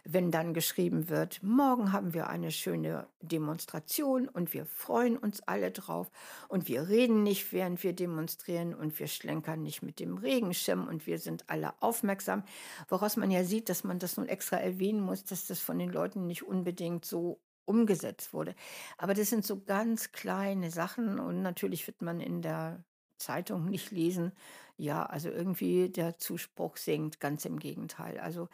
[0.04, 5.70] wenn dann geschrieben wird, morgen haben wir eine schöne Demonstration und wir freuen uns alle
[5.70, 6.10] drauf
[6.48, 11.06] und wir reden nicht, während wir demonstrieren und wir schlenkern nicht mit dem Regenschirm und
[11.06, 12.42] wir sind alle aufmerksam,
[12.88, 15.90] woraus man ja sieht, dass man das nun extra erwähnen muss, dass das von den
[15.90, 18.54] Leuten nicht unbedingt so umgesetzt wurde.
[18.98, 22.84] Aber das sind so ganz kleine Sachen und natürlich wird man in der
[23.18, 24.32] Zeitung nicht lesen.
[24.76, 28.18] Ja, also irgendwie der Zuspruch sinkt, ganz im Gegenteil.
[28.20, 28.48] Also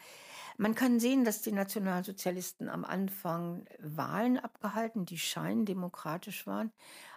[0.57, 6.73] man kann sehen, dass die Nationalsozialisten am Anfang Wahlen abgehalten, die scheinen demokratisch waren.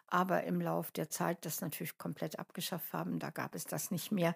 [0.08, 3.20] aber im Lauf der Zeit das natürlich komplett abgeschafft haben.
[3.20, 4.36] Da gab es das nicht mehr.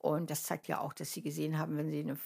[0.00, 2.18] Und das zeigt ja auch, dass sie gesehen haben, wenn sie eine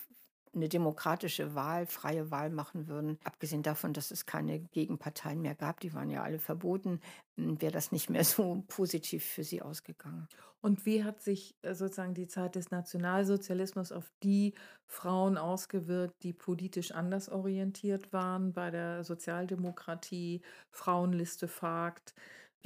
[0.57, 5.81] eine demokratische Wahl, freie Wahl machen würden, abgesehen davon, dass es keine Gegenparteien mehr gab,
[5.81, 7.01] die waren ja alle verboten,
[7.37, 10.29] hm, wäre das nicht mehr so positiv für sie ausgegangen.
[10.63, 14.55] Und wie hat sich äh, sozusagen die Zeit des Nationalsozialismus auf die
[14.87, 20.41] Frauen ausgewirkt, die politisch anders orientiert waren bei der Sozialdemokratie,
[20.71, 22.15] Frauenliste Fagt?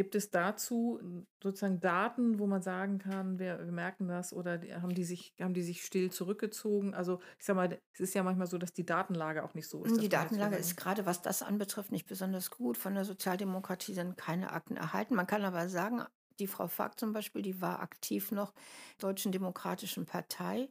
[0.01, 4.59] Gibt es dazu hm, sozusagen Daten, wo man sagen kann, wir, wir merken das oder
[4.81, 6.95] haben die sich, haben die sich still zurückgezogen?
[6.95, 9.85] Also ich sag mal, es ist ja manchmal so, dass die Datenlage auch nicht so
[9.85, 10.01] ist.
[10.01, 12.79] Die Datenlage ist gerade, was das anbetrifft, nicht besonders gut.
[12.79, 15.15] Von der Sozialdemokratie sind keine Akten erhalten.
[15.17, 16.03] Man kann aber sagen,
[16.39, 18.55] die Frau Fack zum Beispiel, die war aktiv noch
[19.01, 20.71] Deutschen Demokratischen Partei.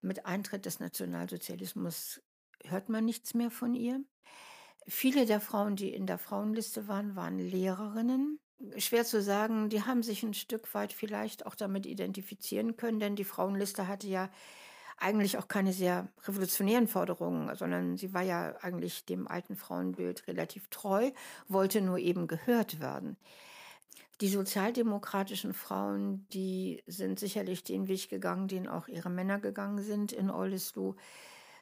[0.00, 2.22] Mit Eintritt des Nationalsozialismus
[2.64, 4.02] hört man nichts mehr von ihr.
[4.86, 8.40] Viele der Frauen, die in der Frauenliste waren, waren Lehrerinnen
[8.78, 9.68] schwer zu sagen.
[9.68, 14.06] Die haben sich ein Stück weit vielleicht auch damit identifizieren können, denn die Frauenliste hatte
[14.08, 14.30] ja
[14.96, 20.68] eigentlich auch keine sehr revolutionären Forderungen, sondern sie war ja eigentlich dem alten Frauenbild relativ
[20.68, 21.10] treu,
[21.48, 23.16] wollte nur eben gehört werden.
[24.20, 30.12] Die sozialdemokratischen Frauen, die sind sicherlich den Weg gegangen, den auch ihre Männer gegangen sind
[30.12, 30.94] in Oldesloe.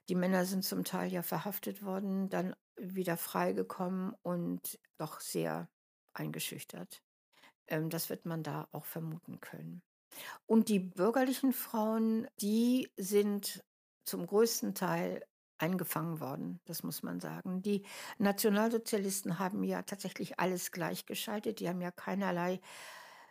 [0.08, 5.68] Die Männer sind zum Teil ja verhaftet worden, dann wieder freigekommen und doch sehr
[6.14, 7.02] eingeschüchtert.
[7.66, 9.82] Ähm, das wird man da auch vermuten können.
[10.46, 13.64] Und die bürgerlichen Frauen, die sind
[14.04, 15.24] zum größten Teil
[15.58, 17.62] eingefangen worden, das muss man sagen.
[17.62, 17.84] Die
[18.18, 21.60] Nationalsozialisten haben ja tatsächlich alles gleichgeschaltet.
[21.60, 22.60] Die haben ja keinerlei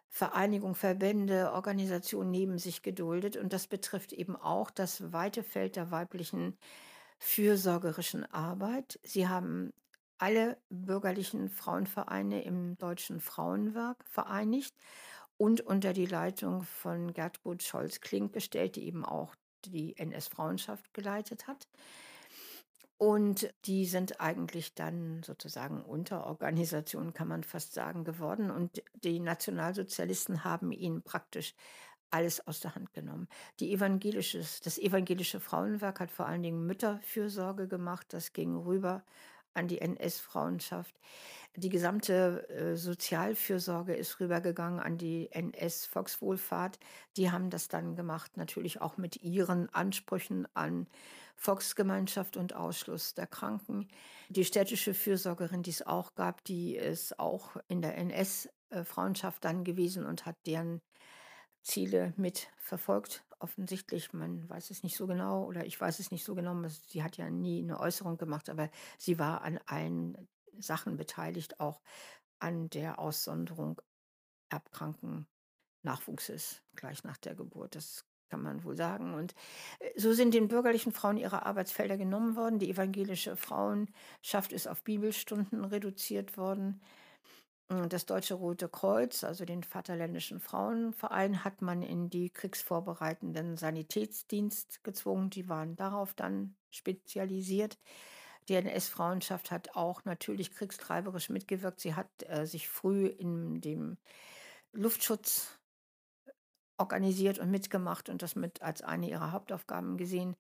[0.08, 3.38] Vereinigung, Verbände, Organisationen neben sich geduldet.
[3.38, 6.58] Und das betrifft eben auch das weite Feld der weiblichen
[7.20, 9.00] fürsorgerischen Arbeit.
[9.04, 9.74] Sie haben
[10.22, 14.76] alle bürgerlichen Frauenvereine im Deutschen Frauenwerk vereinigt
[15.36, 21.68] und unter die Leitung von Gertrud Scholz-Klink gestellt, die eben auch die NS-Frauenschaft geleitet hat.
[22.98, 28.52] Und die sind eigentlich dann sozusagen Unterorganisationen, kann man fast sagen, geworden.
[28.52, 31.56] Und die Nationalsozialisten haben ihnen praktisch
[32.12, 33.28] alles aus der Hand genommen.
[33.60, 38.06] Die evangelisches, das evangelische Frauenwerk hat vor allen Dingen Mütterfürsorge gemacht.
[38.14, 39.04] Das ging rüber
[39.54, 41.00] an die NS-Frauenschaft.
[41.58, 46.80] Die gesamte äh, Sozialfürsorge ist rübergegangen an die NS-Volkswohlfahrt.
[47.18, 50.88] Die haben das dann gemacht, natürlich auch mit ihren Ansprüchen an
[51.36, 53.90] Volksgemeinschaft und Ausschluss der Kranken.
[54.30, 60.06] Die städtische Fürsorgerin, die es auch gab, die ist auch in der NS-Frauenschaft dann gewesen
[60.06, 60.82] und hat deren
[61.62, 63.24] Ziele mit verfolgt.
[63.42, 66.56] Offensichtlich, man weiß es nicht so genau oder ich weiß es nicht so genau.
[66.68, 70.28] Sie hat ja nie eine Äußerung gemacht, aber sie war an allen
[70.60, 71.82] Sachen beteiligt, auch
[72.40, 73.82] an der Aussonderung
[74.50, 75.26] erbkranken
[75.82, 77.76] Nachwuchses gleich nach der Geburt.
[77.76, 79.14] Das kann man wohl sagen.
[79.16, 79.34] Und
[79.80, 82.60] äh, so sind den bürgerlichen Frauen ihre Arbeitsfelder genommen worden.
[82.60, 86.82] Die evangelische Frauenschaft ist auf Bibelstunden reduziert worden.
[87.72, 94.84] Hm, das Deutsche Rote Kreuz, also den Vaterländischen Frauenverein, hat man in die kriegsvorbereitenden Sanitätsdienst
[94.84, 95.30] gezwungen.
[95.30, 97.80] Die waren darauf dann spezialisiert.
[98.50, 101.80] Die NS-Frauenschaft hat auch natürlich kriegstreiberisch mitgewirkt.
[101.80, 103.98] Sie hat äh, sich früh in dem
[104.74, 105.58] Luftschutz
[106.78, 110.36] organisiert und mitgemacht und das mit als eine ihrer Hauptaufgaben gesehen.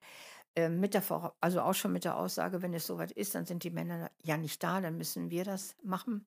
[0.55, 1.03] Äh, mit der,
[1.39, 4.37] also auch schon mit der Aussage, wenn es soweit ist, dann sind die Männer ja
[4.37, 6.25] nicht da, dann müssen wir das machen.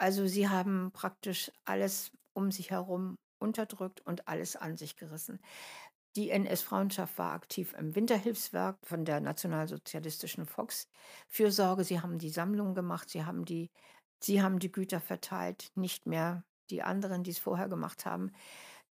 [0.00, 5.40] Also sie haben praktisch alles um sich herum unterdrückt und alles an sich gerissen.
[6.16, 11.84] Die NS-Frauenschaft war aktiv im Winterhilfswerk von der nationalsozialistischen Volksfürsorge.
[11.84, 13.68] Sie haben die Sammlung gemacht, sie haben die,
[14.22, 18.32] sie haben die Güter verteilt, nicht mehr die anderen, die es vorher gemacht haben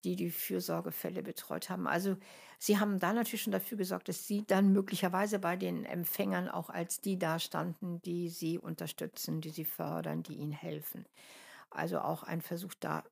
[0.05, 1.87] die die Fürsorgefälle betreut haben.
[1.87, 2.17] Also
[2.59, 6.71] sie haben da natürlich schon dafür gesorgt, dass sie dann möglicherweise bei den Empfängern auch
[6.71, 11.07] als die dastanden, die sie unterstützen, die sie fördern, die ihnen helfen.
[11.71, 13.05] Also auch ein Versuch da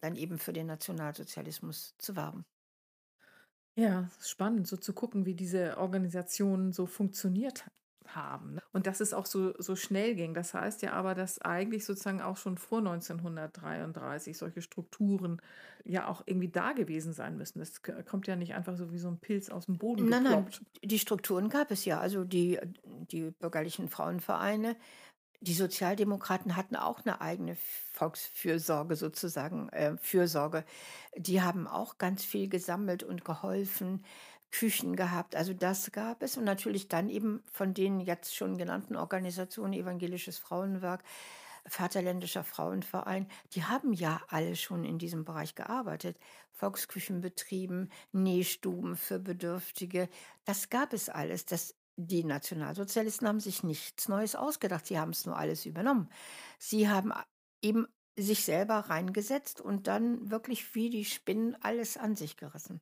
[0.00, 2.46] dann eben für den Nationalsozialismus zu werben.
[3.76, 7.66] Ja, spannend, so zu gucken, wie diese Organisation so funktioniert
[8.14, 8.54] haben.
[8.54, 8.62] Ne?
[8.72, 10.34] Und dass es auch so, so schnell ging.
[10.34, 15.40] Das heißt ja aber, dass eigentlich sozusagen auch schon vor 1933 solche Strukturen
[15.84, 17.58] ja auch irgendwie da gewesen sein müssen.
[17.58, 20.46] Das kommt ja nicht einfach so wie so ein Pilz aus dem Boden Nein, nein,
[20.82, 22.00] die Strukturen gab es ja.
[22.00, 24.76] Also die, die bürgerlichen Frauenvereine,
[25.40, 27.56] die Sozialdemokraten hatten auch eine eigene
[27.92, 30.64] Volksfürsorge sozusagen, äh, Fürsorge.
[31.16, 34.04] Die haben auch ganz viel gesammelt und geholfen.
[34.50, 35.36] Küchen gehabt.
[35.36, 40.38] Also das gab es und natürlich dann eben von den jetzt schon genannten Organisationen Evangelisches
[40.38, 41.04] Frauenwerk,
[41.66, 46.18] Vaterländischer Frauenverein, die haben ja alle schon in diesem Bereich gearbeitet.
[46.52, 50.08] Volksküchen betrieben, Nähstuben für Bedürftige.
[50.44, 51.44] Das gab es alles.
[51.44, 54.86] Das, die Nationalsozialisten haben sich nichts Neues ausgedacht.
[54.86, 56.08] Sie haben es nur alles übernommen.
[56.58, 57.12] Sie haben
[57.62, 62.80] eben sich selber reingesetzt und dann wirklich wie die Spinnen alles an sich gerissen.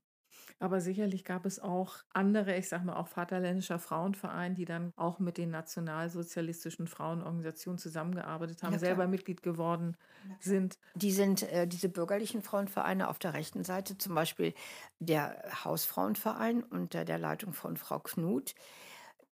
[0.59, 5.19] Aber sicherlich gab es auch andere, ich sage mal auch Vaterländischer Frauenverein, die dann auch
[5.19, 9.97] mit den nationalsozialistischen Frauenorganisationen zusammengearbeitet haben, selber Mitglied geworden
[10.41, 10.79] sind.
[10.95, 14.55] Die sind äh, diese bürgerlichen Frauenvereine auf der rechten Seite, zum Beispiel
[14.99, 18.55] der Hausfrauenverein unter der Leitung von Frau Knut.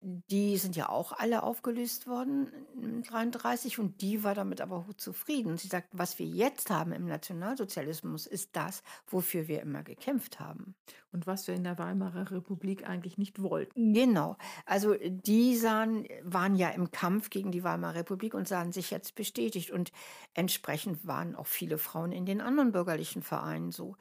[0.06, 5.58] Die sind ja auch alle aufgelöst worden in 33 und die war damit aber hochzufrieden.
[5.58, 10.76] Sie sagt, was wir jetzt haben im Nationalsozialismus, ist das, wofür wir immer gekämpft haben.
[11.14, 13.94] Und was wir in der Weimarer Republik eigentlich nicht wollten.
[13.94, 14.36] Genau.
[14.66, 19.16] Also die sahen, waren ja im Kampf gegen die Weimarer Republik und sahen sich jetzt
[19.16, 19.72] bestätigt.
[19.72, 19.92] Und
[20.34, 23.96] entsprechend waren auch viele Frauen in den anderen bürgerlichen Vereinen so.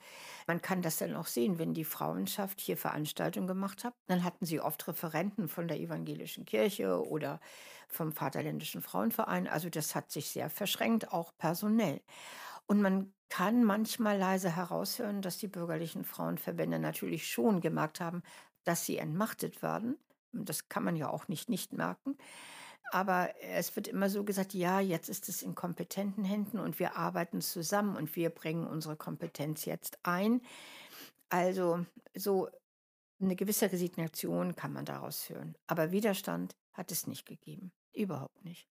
[0.47, 4.45] Man kann das dann auch sehen, wenn die Frauenschaft hier Veranstaltungen gemacht hat, dann hatten
[4.47, 7.41] sie oft Referenten von der evangelischen Kirche oder
[7.89, 9.49] vom Vaterländischen Frauenverein.
[9.49, 12.01] Also das hat sich sehr verschränkt, auch personell.
[12.67, 18.23] Und man kann manchmal leise heraushören, dass die bürgerlichen Frauenverbände natürlich schon gemerkt haben,
[18.65, 19.99] dass sie entmachtet werden.
[20.33, 22.17] Das kann man ja auch nicht nicht merken.
[22.93, 26.95] Aber es wird immer so gesagt, ja, jetzt ist es in kompetenten Händen und wir
[26.95, 30.43] arbeiten zusammen und wir bringen unsere Kompetenz jetzt ein.
[31.31, 32.51] Also so
[33.19, 35.57] eine gewisse Resignation kann man daraus hören.
[35.67, 37.73] Aber Widerstand hat es nicht gegeben.
[37.95, 38.69] Überhaupt nicht.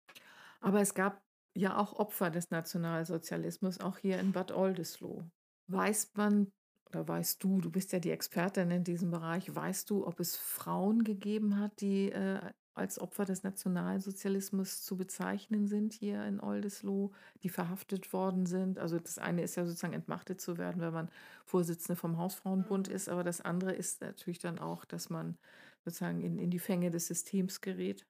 [0.61, 1.21] Aber es gab
[1.53, 5.29] ja auch Opfer des Nationalsozialismus, auch hier in Bad Oldesloe.
[5.67, 6.53] Weiß man
[6.85, 10.37] oder weißt du, du bist ja die Expertin in diesem Bereich, weißt du, ob es
[10.37, 12.39] Frauen gegeben hat, die äh,
[12.75, 17.11] als Opfer des Nationalsozialismus zu bezeichnen sind hier in Oldesloe,
[17.43, 18.77] die verhaftet worden sind?
[18.79, 21.09] Also das eine ist ja sozusagen entmachtet zu werden, wenn man
[21.45, 25.37] Vorsitzende vom Hausfrauenbund ist, aber das andere ist natürlich dann auch, dass man
[25.83, 28.05] sozusagen in, in die Fänge des Systems gerät.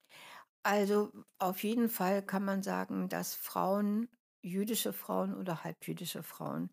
[0.64, 4.10] Also auf jeden Fall kann man sagen, dass Frauen,
[4.42, 6.72] jüdische Frauen oder halbjüdische Frauen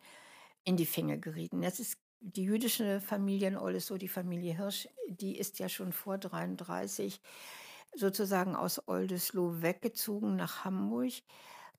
[0.65, 1.63] in die Fänge gerieten.
[1.63, 6.19] Das ist die jüdische Familie in Oldesloe, die Familie Hirsch, die ist ja schon vor
[6.19, 7.21] 33
[7.95, 11.13] sozusagen aus Oldesloe weggezogen nach Hamburg.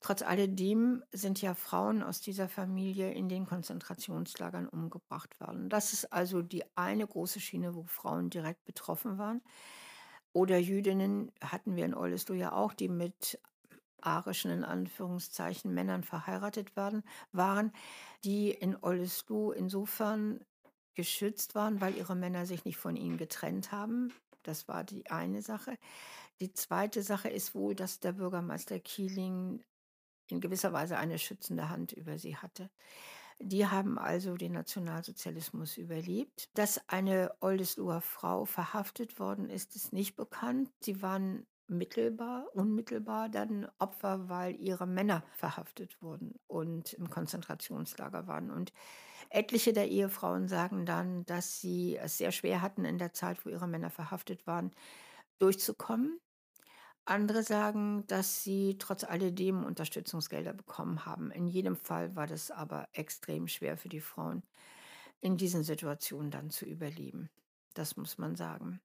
[0.00, 5.68] Trotz alledem sind ja Frauen aus dieser Familie in den Konzentrationslagern umgebracht worden.
[5.70, 9.42] Das ist also die eine große Schiene, wo Frauen direkt betroffen waren.
[10.32, 13.38] Oder Jüdinnen hatten wir in Oldesloe ja auch, die mit
[14.00, 17.72] arischen in Anführungszeichen Männern verheiratet werden, waren,
[18.24, 20.44] die in Oldesloe insofern
[20.94, 24.12] geschützt waren, weil ihre Männer sich nicht von ihnen getrennt haben.
[24.46, 25.78] Das war die eine Sache.
[26.40, 29.62] Die zweite Sache ist wohl, dass der Bürgermeister Kieling
[30.28, 32.70] in gewisser Weise eine schützende Hand über sie hatte.
[33.40, 36.48] Die haben also den Nationalsozialismus überlebt.
[36.54, 40.70] Dass eine Oldesloher Frau verhaftet worden ist, ist nicht bekannt.
[40.80, 48.50] Sie waren mittelbar, unmittelbar dann Opfer, weil ihre Männer verhaftet wurden und im Konzentrationslager waren.
[48.50, 48.72] Und
[49.34, 53.50] etliche der Ehefrauen sagen dann, dass sie es sehr schwer hatten in der Zeit, wo
[53.50, 54.72] ihre Männer verhaftet waren,
[55.38, 56.20] durchzukommen.
[57.06, 61.30] Andere sagen, dass sie trotz alledem Unterstützungsgelder bekommen haben.
[61.30, 64.42] In jedem Fall war das aber extrem schwer für die Frauen,
[65.20, 67.28] in diesen Situationen dann zu überleben.
[67.74, 68.80] Das muss man sagen.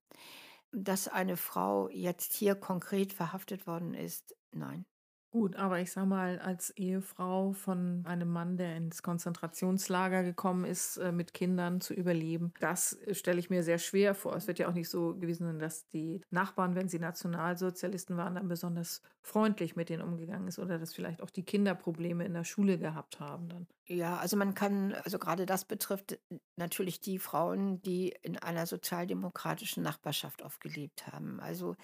[0.72, 4.84] Dass eine Frau jetzt hier konkret verhaftet worden ist, nein.
[5.32, 10.96] Gut, aber ich sag mal, als Ehefrau von einem Mann, der ins Konzentrationslager gekommen ist,
[10.96, 14.34] äh, mit Kindern zu überleben, das äh, stelle ich mir sehr schwer vor.
[14.34, 18.34] Es wird ja auch nicht so gewesen sein, dass die Nachbarn, wenn sie Nationalsozialisten waren,
[18.34, 22.34] dann besonders freundlich mit denen umgegangen ist oder dass vielleicht auch die Kinder Probleme in
[22.34, 23.68] der Schule gehabt haben dann.
[23.92, 26.20] Ja, also man kann, also gerade das betrifft
[26.54, 31.40] natürlich die Frauen, die in einer sozialdemokratischen Nachbarschaft oft gelebt haben.
[31.40, 31.74] Also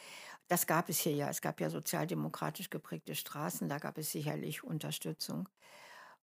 [0.48, 1.30] das gab es hier ja.
[1.30, 5.48] Es gab ja sozialdemokratisch geprägte Straßen, da gab es sicherlich Unterstützung.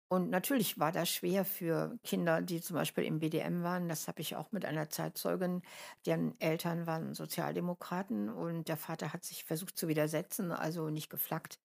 [0.08, 3.88] Und natürlich war das schwer für Kinder, die zum Beispiel im BDM waren.
[3.88, 5.62] Das habe ich auch mit einer Zeitzeugin,
[6.06, 11.60] deren Eltern waren Sozialdemokraten und der Vater hat sich versucht zu widersetzen, also nicht geflaggt,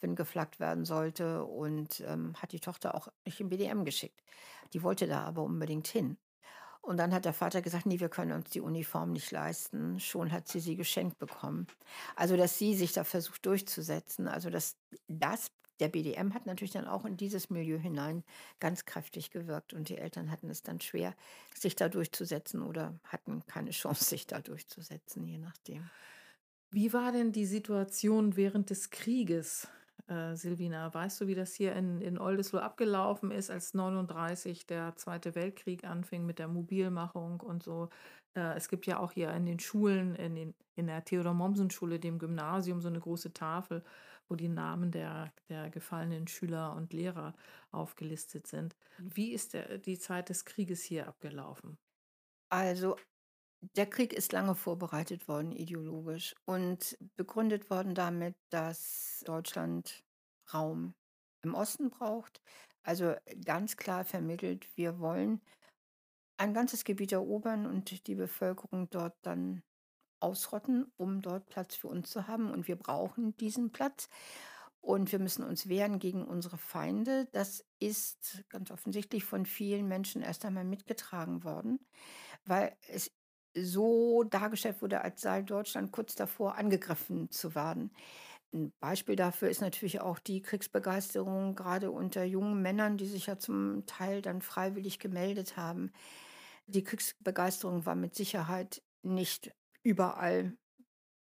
[0.00, 4.22] wenn geflaggt werden sollte und ähm, hat die Tochter auch nicht im BDM geschickt.
[4.72, 6.18] Die wollte da aber unbedingt hin.
[6.86, 9.98] Und dann hat der Vater gesagt, nee, wir können uns die Uniform nicht leisten.
[9.98, 11.66] Schon hat sie sie geschenkt bekommen.
[12.14, 14.28] Also, dass sie sich da versucht durchzusetzen.
[14.28, 14.76] Also, dass
[15.08, 15.50] das,
[15.80, 18.22] der BDM hat natürlich dann auch in dieses Milieu hinein
[18.60, 19.72] ganz kräftig gewirkt.
[19.72, 21.16] Und die Eltern hatten es dann schwer,
[21.56, 25.90] sich da durchzusetzen oder hatten keine Chance, sich da durchzusetzen, je nachdem.
[26.70, 29.66] Wie war denn die Situation während des Krieges?
[30.08, 34.94] Äh, Silvina, weißt du, wie das hier in, in Oldesloe abgelaufen ist, als 39 der
[34.96, 37.88] Zweite Weltkrieg anfing mit der Mobilmachung und so?
[38.36, 42.18] Äh, es gibt ja auch hier in den Schulen, in, den, in der Theodor-Mommsen-Schule, dem
[42.18, 43.82] Gymnasium, so eine große Tafel,
[44.28, 47.34] wo die Namen der, der gefallenen Schüler und Lehrer
[47.70, 48.76] aufgelistet sind.
[48.98, 51.78] Wie ist der, die Zeit des Krieges hier abgelaufen?
[52.48, 52.96] Also
[53.60, 60.04] der Krieg ist lange vorbereitet worden, ideologisch, und begründet worden damit, dass Deutschland
[60.52, 60.94] Raum
[61.42, 62.40] im Osten braucht.
[62.82, 65.40] Also ganz klar vermittelt, wir wollen
[66.38, 69.62] ein ganzes Gebiet erobern und die Bevölkerung dort dann
[70.20, 72.50] ausrotten, um dort Platz für uns zu haben.
[72.50, 74.08] Und wir brauchen diesen Platz.
[74.80, 77.26] Und wir müssen uns wehren gegen unsere Feinde.
[77.32, 81.80] Das ist ganz offensichtlich von vielen Menschen erst einmal mitgetragen worden,
[82.44, 83.10] weil es
[83.56, 87.92] so dargestellt wurde, als sei Deutschland kurz davor, angegriffen zu werden.
[88.52, 93.38] Ein Beispiel dafür ist natürlich auch die Kriegsbegeisterung, gerade unter jungen Männern, die sich ja
[93.38, 95.92] zum Teil dann freiwillig gemeldet haben.
[96.66, 99.52] Die Kriegsbegeisterung war mit Sicherheit nicht
[99.82, 100.56] überall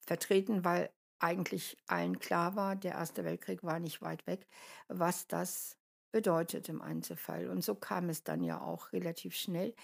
[0.06, 4.46] vertreten, weil eigentlich allen klar war, der Erste Weltkrieg war nicht weit weg,
[4.88, 5.76] was das
[6.12, 7.48] bedeutet im Einzelfall.
[7.48, 9.74] Und so kam es dann ja auch relativ schnell.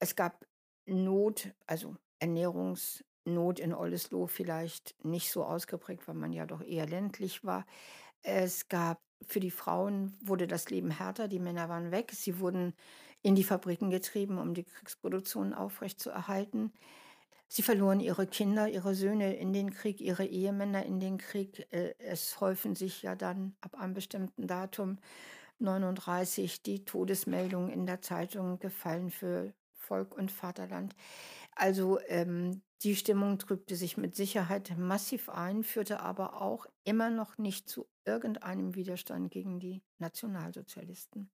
[0.00, 0.46] Es gab
[0.86, 7.44] Not, also Ernährungsnot in Oldesloe vielleicht nicht so ausgeprägt, weil man ja doch eher ländlich
[7.44, 7.66] war.
[8.22, 12.74] Es gab für die Frauen wurde das Leben härter, die Männer waren weg, sie wurden
[13.22, 16.72] in die Fabriken getrieben, um die Kriegsproduktion aufrechtzuerhalten.
[17.48, 21.66] Sie verloren ihre Kinder, ihre Söhne in den Krieg, ihre Ehemänner in den Krieg.
[21.70, 24.98] Äh, es häufen sich ja dann ab einem bestimmten Datum
[25.58, 29.54] 39 die Todesmeldungen in der Zeitung gefallen für
[29.84, 30.94] Volk und Vaterland.
[31.54, 37.38] Also ähm, die Stimmung trübte sich mit Sicherheit massiv ein, führte aber auch immer noch
[37.38, 41.30] nicht zu irgendeinem Widerstand gegen die Nationalsozialisten.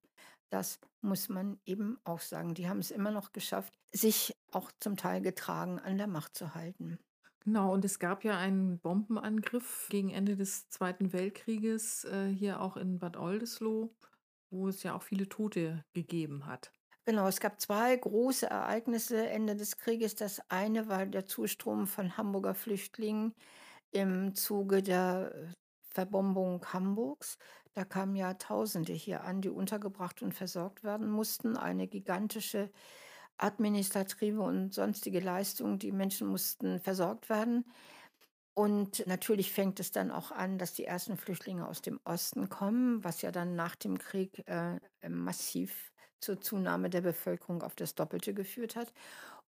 [0.51, 2.55] Das muss man eben auch sagen.
[2.55, 6.55] Die haben es immer noch geschafft, sich auch zum Teil getragen an der Macht zu
[6.55, 6.98] halten.
[7.44, 12.76] Genau, und es gab ja einen Bombenangriff gegen Ende des Zweiten Weltkrieges äh, hier auch
[12.76, 13.90] in Bad Oldesloe,
[14.51, 16.72] wo es ja auch viele Tote gegeben hat.
[17.11, 20.14] Genau, es gab zwei große Ereignisse Ende des Krieges.
[20.14, 23.34] Das eine war der Zustrom von Hamburger Flüchtlingen
[23.90, 25.48] im Zuge der äh,
[25.92, 27.36] Verbombung Hamburgs.
[27.74, 31.56] Da kamen ja Tausende hier an, die untergebracht und versorgt werden mussten.
[31.56, 32.70] Eine gigantische
[33.38, 35.80] administrative und sonstige Leistung.
[35.80, 37.64] Die Menschen mussten versorgt werden.
[38.54, 43.02] Und natürlich fängt es dann auch an, dass die ersten Flüchtlinge aus dem Osten kommen,
[43.02, 45.89] was ja dann nach dem Krieg äh, massiv
[46.20, 48.92] zur Zunahme der Bevölkerung auf das Doppelte geführt hat.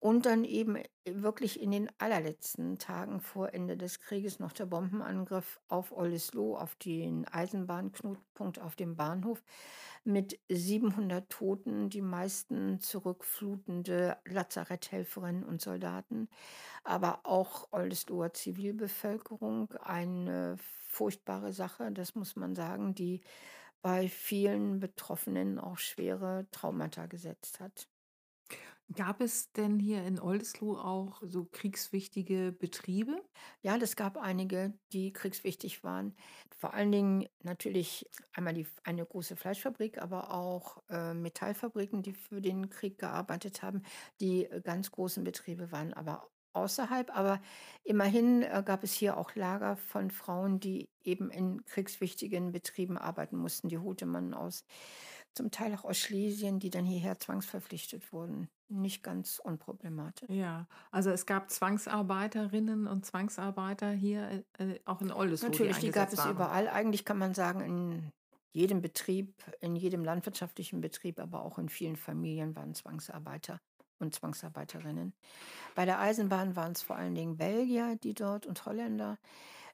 [0.02, 4.66] Und dann eben äh, wirklich in den allerletzten Tagen vor Ende des Krieges noch der
[4.66, 9.44] Bombenangriff auf Oldesloe, auf den Eisenbahnknotenpunkt auf dem Bahnhof
[10.06, 16.30] mit 700 Toten, die meisten zurückflutende Lazaretthelferinnen und Soldaten,
[16.86, 19.70] aber auch Oldesloer Zivilbevölkerung.
[19.82, 20.56] Eine
[20.88, 23.22] furchtbare Sache, das muss man sagen, die
[23.82, 27.88] bei vielen Betroffenen auch schwere Traumata gesetzt hat.
[28.96, 33.24] Gab es denn hier in Oldesloe auch so kriegswichtige Betriebe?
[33.62, 36.16] Ja, das gab einige, die kriegswichtig waren.
[36.58, 42.42] Vor allen Dingen natürlich einmal die, eine große Fleischfabrik, aber auch äh, Metallfabriken, die für
[42.42, 43.84] den Krieg gearbeitet haben.
[44.22, 47.42] Die äh, ganz großen Betriebe waren aber außerhalb, aber
[47.84, 53.38] immerhin äh, gab es hier auch Lager von Frauen, die eben in kriegswichtigen Betrieben arbeiten
[53.38, 53.70] mussten.
[53.70, 54.66] Die holte man aus,
[55.34, 58.50] zum Teil auch aus Schlesien, die dann hierher zwangsverpflichtet wurden.
[58.68, 60.30] Nicht ganz unproblematisch.
[60.30, 65.50] Ja, also es gab Zwangsarbeiterinnen und Zwangsarbeiter hier äh, auch in Oldesloe.
[65.50, 66.32] Natürlich, die, die gab es waren.
[66.32, 66.68] überall.
[66.68, 68.12] Eigentlich kann man sagen, in
[68.52, 73.60] jedem Betrieb, in jedem landwirtschaftlichen Betrieb, aber auch in vielen Familien waren Zwangsarbeiter
[74.00, 75.14] und Zwangsarbeiterinnen.
[75.76, 79.18] Bei der Eisenbahn waren es vor allen Dingen Belgier, die dort und Holländer.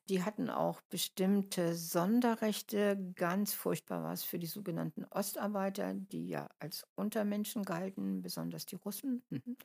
[0.09, 2.97] Die hatten auch bestimmte Sonderrechte.
[3.15, 8.75] Ganz furchtbar war es für die sogenannten Ostarbeiter, die ja als Untermenschen galten, besonders die
[8.75, 9.57] Russen mhm.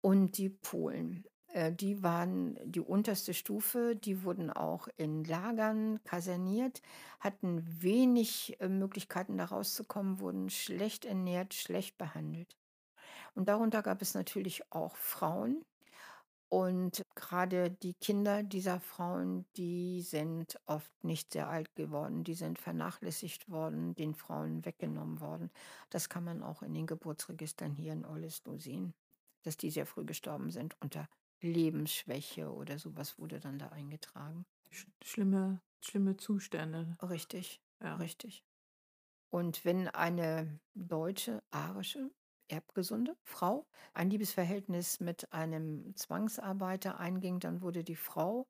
[0.00, 1.24] und die Polen.
[1.54, 6.82] Äh, die waren die unterste Stufe, die wurden auch in Lagern kaserniert,
[7.20, 12.56] hatten wenig äh, Möglichkeiten da rauszukommen, wurden schlecht ernährt, schlecht behandelt.
[13.34, 15.64] Und darunter gab es natürlich auch Frauen.
[16.50, 22.58] Und gerade die Kinder dieser Frauen, die sind oft nicht sehr alt geworden, die sind
[22.60, 25.50] vernachlässigt worden, den Frauen weggenommen worden.
[25.90, 28.94] Das kann man auch in den Geburtsregistern hier in Oldesloe sehen,
[29.42, 31.08] dass die sehr früh gestorben sind unter
[31.40, 34.44] Lebensschwäche oder sowas wurde dann da eingetragen.
[34.70, 36.98] Sch schlimme schlimme Zustände.
[37.02, 37.96] Richtig, Ja.
[37.96, 38.44] richtig.
[39.30, 42.10] Und wenn eine deutsche, arische,
[42.48, 48.46] erbgesunde Frau ein Liebesverhältnis mit einem Zwangsarbeiter einging, dann wurde die Frau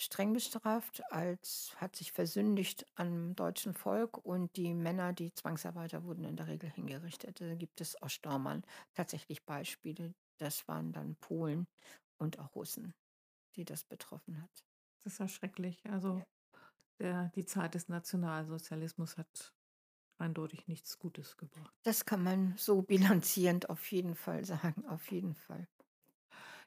[0.00, 6.24] streng bestraft, als hat sich versündigt am deutschen Volk und die Männer, die Zwangsarbeiter, wurden
[6.24, 7.40] in der Regel hingerichtet.
[7.40, 8.62] Da gibt es aus Staumann
[8.94, 10.14] tatsächlich Beispiele.
[10.38, 11.66] Das waren dann Polen
[12.18, 12.94] und auch Russen,
[13.56, 14.64] die das betroffen hat.
[15.04, 15.84] Das ist ja schrecklich.
[15.86, 16.26] Also, Ja.
[17.00, 19.54] der die Zeit des Nationalsozialismus hat
[20.22, 21.74] eindeutig nichts Gutes gebracht.
[21.82, 25.66] Das kann man so bilanzierend auf jeden Fall sagen, auf jeden Fall.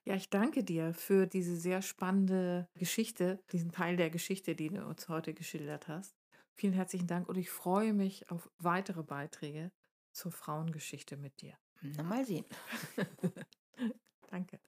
[0.04, 4.86] Ja, ich danke dir für diese sehr spannende Geschichte, diesen Teil der Geschichte, die du
[4.86, 6.16] uns heute geschildert hast.
[6.54, 9.72] Vielen herzlichen Dank und ich freue mich auf weitere Beiträge
[10.12, 11.58] zur Frauengeschichte mit dir.
[11.82, 12.46] Na, mal sehen.
[14.30, 14.60] Danke.